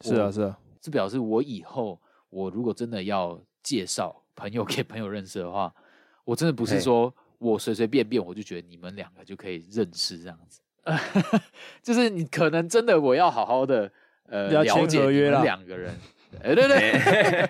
[0.00, 5.72] 是啊是啊，这表示我以后我如果真的要介绍朋友给朋友认识的话，
[6.28, 7.12] 我真的不是说。
[7.40, 10.60] 我随随便便我就觉得你们两个就可以认识这样子，
[11.84, 13.88] 就是你可能真的我要好好的
[14.26, 15.94] 呃了解你们两个人，
[16.42, 17.48] 哎对对对对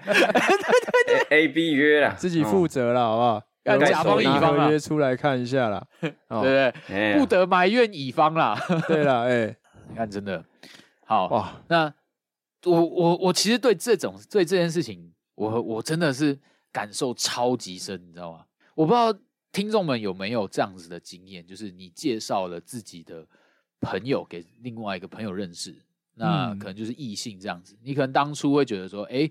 [1.07, 3.43] 对，A B 约了， 自己负责了好不好？
[3.65, 7.19] 要甲方乙方约出来看一下啦， 对不对？
[7.19, 9.57] 不得埋怨乙方啦，对了，哎，
[9.89, 10.45] 你看真的。
[11.07, 11.91] 好哇，那
[12.67, 16.39] 我我我其实对这种对这件事情，我我真的是
[16.71, 18.45] 感受超级深，你知道吗？
[18.79, 19.13] 我不知道。
[19.51, 21.45] 听众们有没有这样子的经验？
[21.45, 23.27] 就是你介绍了自己的
[23.81, 25.75] 朋友给另外一个朋友认识，
[26.15, 27.75] 那可能就是异性这样子。
[27.83, 29.29] 你可能当初会觉得说，哎，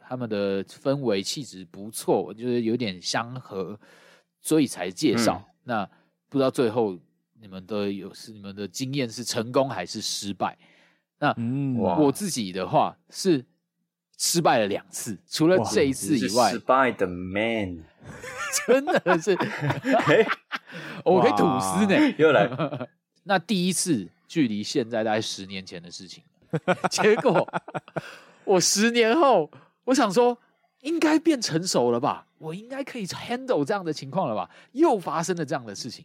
[0.00, 3.78] 他们的氛围气质不错，就是有点相合，
[4.40, 5.40] 所以才介绍。
[5.46, 5.90] 嗯、那
[6.28, 6.98] 不知道最后
[7.40, 10.58] 你们的有是你们的经验是成功还是失败？
[11.20, 11.32] 那
[11.78, 13.46] 我自己的话是
[14.18, 17.84] 失败了两次，除了这一次以外，失败的 man。
[18.66, 19.36] 真的是，
[21.04, 22.14] 我可以吐司呢。
[22.18, 22.48] 又来，
[23.24, 26.22] 那第一次距离现在大概十年前的事情，
[26.90, 27.46] 结果
[28.44, 29.50] 我十年后，
[29.84, 30.36] 我想说
[30.80, 34.50] 应该变成熟了吧，我应该可以 handle 这样的情况了吧？
[34.72, 36.04] 又发生了这样的事情，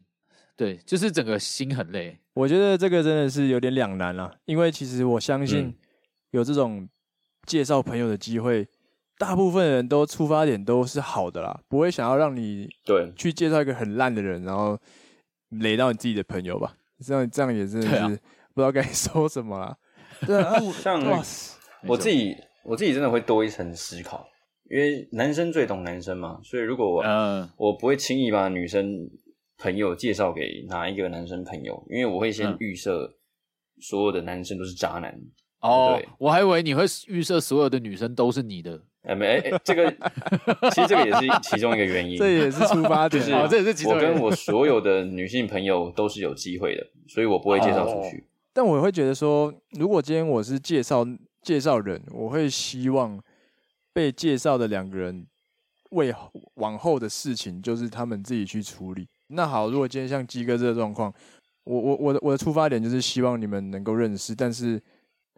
[0.56, 2.18] 对，就是整个心很累。
[2.34, 5.76] 我觉得这个真的是有点两难了，因为其实我相信
[6.32, 6.88] 有这种
[7.46, 8.68] 介绍朋友的机会。
[9.18, 14.78] 大部分人都出发点都是好的啦，不会想要让你对去介绍一个很烂的人，然后
[15.50, 16.76] 雷到你自己的朋友吧？
[17.06, 18.20] 这样这样也真的是
[18.54, 19.78] 不知道该 说什么啦。
[20.26, 21.02] 对啊，像
[21.88, 24.26] 我自己，我自己真的会多一层思考，
[24.70, 29.10] 因为男生最懂男生嘛，所以如果我嗯，我不会轻易把女生
[29.58, 33.14] 朋友介绍给哪一个男生朋友，因为我会先预设
[33.82, 35.14] 所有的男生都是渣男。
[35.68, 38.82] 哦，我还以为你会预设所有的女生都是你的。
[39.04, 39.92] 哎没哎，这个
[40.74, 48.18] 其实这个也是其中一个原因， 这也是出发点，就是这也是我跟我所有的女性朋友都是有机会的，所以我不会介绍出去。
[48.18, 51.06] 哦、但我会觉得说，如果今天我是介绍
[51.44, 53.22] 介绍人，我会希望
[53.94, 55.28] 被介绍的两个人
[55.92, 56.12] 为
[56.56, 59.08] 往后的事情，就是他们自己去处理。
[59.28, 61.14] 那好，如果今天像鸡哥这个状况，
[61.64, 64.82] 我我我的我的出发点就是希望你们能够认识，但是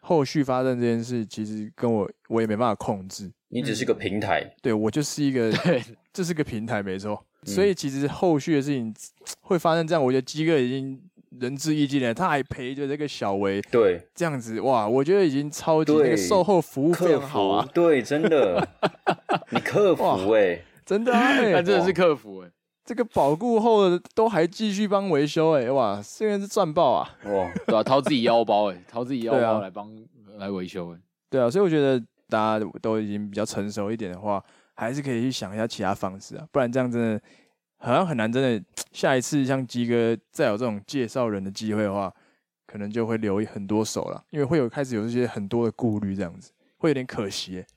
[0.08, 3.30] 后续发生这件事，其实跟我我也没办法控制。
[3.50, 5.84] 你只是个平台，嗯、对我就是一个， 对，
[6.14, 7.22] 这是个平台，没错。
[7.42, 8.96] 嗯、所以其实后续的事情
[9.42, 10.98] 会发生这样，我觉得鸡哥已经
[11.42, 18.66] 仁至义尽了，他还陪着这个小维，对，这样子哇，我觉得已经超级那个售后服务非常好啊，对，真的，
[19.52, 22.54] 你客服哎、欸，真的啊，他真的是客服哎、欸，
[22.88, 30.98] 这个保固后的都还继续帮维修哎、欸，哇，虽然是赚爆啊，哇，对啊，掏自己腰包哎、欸， 掏自己腰包来帮、啊、来维修
[31.30, 32.04] 对啊，所以我觉得。
[32.30, 34.44] 大家都已经比较成熟一点的话，
[34.76, 37.22] 还是可以去想一下其他方式啊，不然这样真的
[37.78, 38.30] 好像很难。
[38.30, 38.62] 真的
[38.92, 42.14] 下一次像鸡哥再有这种介绍人的机会的话，
[42.66, 47.68] 可能就会留很多手了，因为会有开始有这些很多的顾虑，这样子会有点可惜、欸。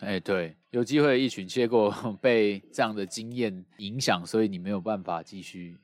[0.00, 1.90] 哎、欸，对，有机会一群，结果
[2.20, 5.76] 被这样的经验影响，所以你没有办法继续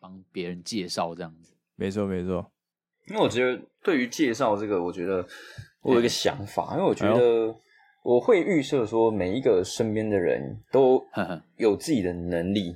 [0.00, 1.52] 帮别人介绍这样子。
[1.76, 2.50] 没错，没错。
[3.08, 5.26] 因为我觉得对于介绍这个，我觉得。
[5.86, 7.54] 我有一个想法，因为我觉得
[8.02, 10.98] 我会预设说，每一个身边的人都
[11.58, 12.74] 有自己的能力，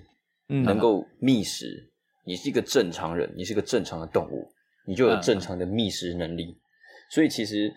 [0.49, 1.91] 能够觅食。
[2.27, 4.47] 你是一个正常人，你是一个正常的动物，
[4.87, 6.55] 你就有正常的觅食能力。
[7.11, 7.73] 所以其实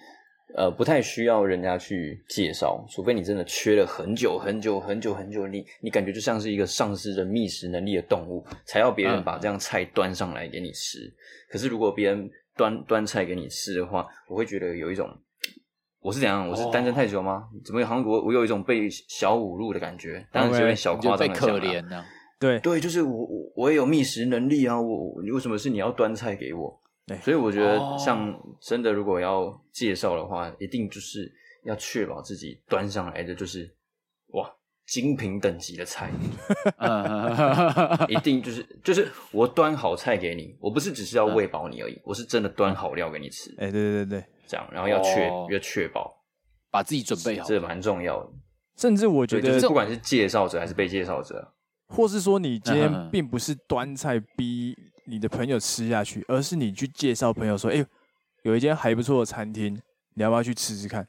[0.55, 10.99] 呃不太需要人家去介绍，除非你真的缺了很久很久很久很久，你你感觉就像是一个丧失了觅食能力的动物，才要别人把这样菜端上来给你吃。
[10.99, 11.13] 嗯、
[11.49, 15.09] 可是如果别人端端菜给你吃的话，我会觉得有一种。
[16.03, 16.49] 我是怎样？
[16.49, 17.47] 我是单身太久吗？
[17.53, 20.25] 哦、怎么韩国我我有一种被小侮辱的感觉？
[20.31, 22.03] 当然是有点小夸张的，被可怜呢。
[22.39, 24.81] 对对，就是我我我也有觅食能力啊！
[24.81, 26.80] 我你为什么是你要端菜给我？
[27.07, 31.31] 对，所以我觉得像真的如果要介绍的话，哦、一定就是
[31.63, 33.69] 要确保自己端上来的就是
[34.33, 34.49] 哇
[34.85, 36.11] 精品等级的菜，
[38.09, 43.51] 一定就是就是我端好菜给你，我不是只是要喂饱你而已，嗯、我是真的端好料给你吃。
[43.57, 44.25] 哎，对对对对。
[44.47, 46.17] 这样，然后要确、哦、要确保。
[46.69, 48.29] 把自己准备好，这蛮重要的。
[48.77, 51.53] 甚至我觉得，就是、不管是介绍者还是被介绍者，
[51.87, 54.73] 或是说你今天并不是端菜逼
[55.05, 57.85] 你的朋友吃下去，而是你去介绍朋友说：“哎、欸，
[58.43, 59.73] 有一间还不错的餐厅，
[60.15, 61.07] 你要不要去吃吃看？”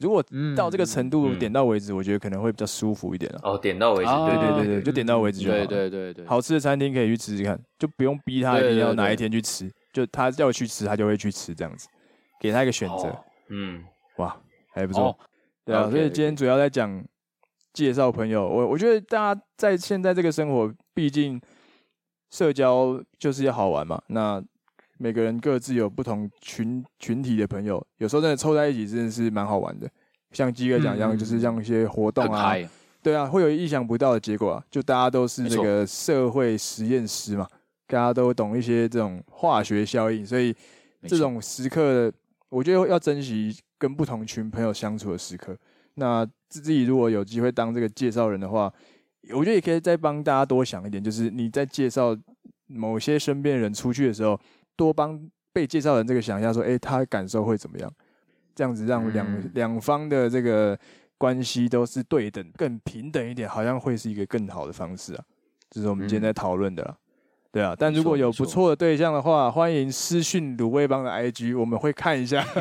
[0.00, 0.22] 如果
[0.56, 5.56] 到这个程度，点到为止，我觉得可能会比较舒服一点哦，点到为止，对对对对，就点到为止就好。
[5.56, 11.86] 对对对对，好吃的餐厅可以去吃吃看，就不用逼他一定要哪一天去吃，就他要去吃，他就会去吃这样子。
[12.40, 13.82] 给他一个选择，哦、嗯，
[14.16, 14.36] 哇，
[14.74, 15.16] 还不错，哦、
[15.64, 17.02] 对啊，okay, 所以今天主要在讲
[17.72, 18.46] 介绍朋友。
[18.46, 21.40] 我我觉得大家在现在这个生活，毕竟
[22.34, 24.02] 社交就是要好玩嘛。
[24.08, 24.42] 那
[24.98, 29.88] 每个人各自有不同群群体的朋友，有时候真的凑在一起，真的是蛮好玩的。
[30.32, 32.52] 像鸡哥讲一样，就是像一些活动啊，
[33.00, 34.64] 对啊，会有意想不到的结果啊。
[34.68, 37.46] 就大家都是这个社会实验室嘛，
[37.86, 40.52] 大家都懂一些这种化学效应，所以
[41.06, 42.12] 这种时刻。
[42.48, 45.56] 我觉得要珍惜跟不同群朋友相处的时刻。
[45.94, 48.72] 那自己如果有机会当这个介绍人的话，
[49.32, 52.16] 我觉得也可以再帮大家多想一点，就是你在介绍
[52.66, 54.38] 某些身边的人出去的时候，
[54.76, 55.20] 多帮
[55.52, 57.92] 被介绍人这个想一下，说，哎，他的感受会怎么样？
[58.54, 60.78] 这样子让两两方的这个
[61.18, 65.24] 关系都是对等、更平等一点，好像会是一个更好的方式啊。
[65.70, 66.96] 这是我们今天在讨论的啦。
[67.50, 72.44] 对啊，但如果有不错的对象的话，欢迎私讯鲁味帮的 IG，我们会看一下。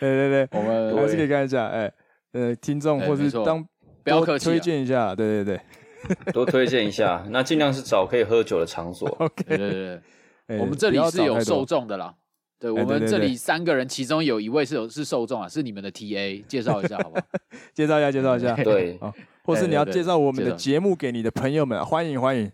[0.00, 1.66] 对对，我们还是可以看一下。
[1.66, 1.92] 哎，
[2.32, 3.66] 呃，听众或是当
[4.08, 5.14] 不要客气，推荐一下。
[5.14, 7.24] 对对对， 多推荐一下。
[7.30, 9.08] 那尽量是找可以喝酒的场所。
[9.20, 10.00] OK，对对
[10.46, 12.14] 对，我们这里是有受众的啦。
[12.58, 17.24] 对，我们这里三个人，其中有一位是有是受众啊，是你们的 TA，介绍一下好不好？
[17.72, 18.56] 介绍一下，介绍一下。
[18.56, 18.98] 对，
[19.44, 22.50] 或是你要介绍我们的节目给你的朋友们，欢迎欢迎。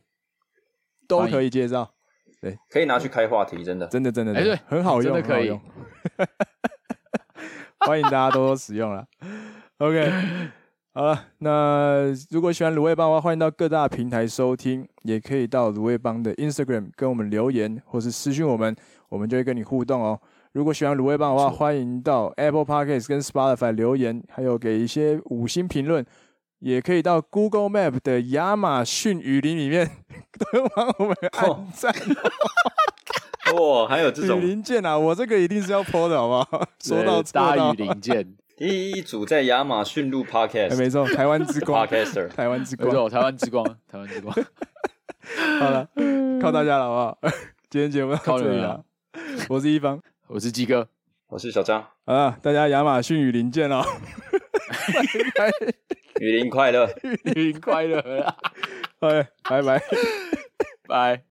[1.06, 1.92] 都可以介绍，
[2.40, 5.60] 对，可以拿去开话题，真的，真的，真的，哎，对，很好用，真的可以用，
[7.80, 9.06] 欢迎大家多多使用了。
[9.76, 10.10] OK，
[10.96, 18.76] 好了，那如果喜欢卤味帮的话，欢迎到各大平台收听，也可以到卤味帮的 Instagram 跟我们留言，或是私讯我们，
[19.08, 20.16] 我们就会跟你互动哦。
[20.52, 26.06] 如果喜欢卤味帮的话，欢迎到 Apple Podcast 跟 Spotify 留言，还有给一些五星评论。
[26.60, 29.90] 也可以到 Google Map 的亚马逊雨林里面，
[30.38, 31.92] 都帮我们按赞。
[33.60, 34.96] 哇，还有这种雨林键啊！
[34.96, 36.68] 我这个一定是要 po 的，好不好？
[36.78, 44.34] 说到 大雨林键，第一组在亚马逊录 Podcast，没错，台湾之光，Podcaster，台湾之光，没错，台湾之光， 台湾之光。
[45.58, 45.88] 好了，
[46.40, 47.34] 靠大家了，好不好？
[47.68, 48.84] 今天节目到这里了。
[49.48, 50.88] 我是一方，我是鸡哥，
[51.28, 51.84] 我是小张。
[52.04, 53.82] 啊，大家亚马逊雨林见哦。
[56.20, 58.24] 雨林快乐， 雨林快乐，
[59.00, 59.08] 好，
[59.42, 59.82] 拜拜，
[60.86, 61.33] 拜。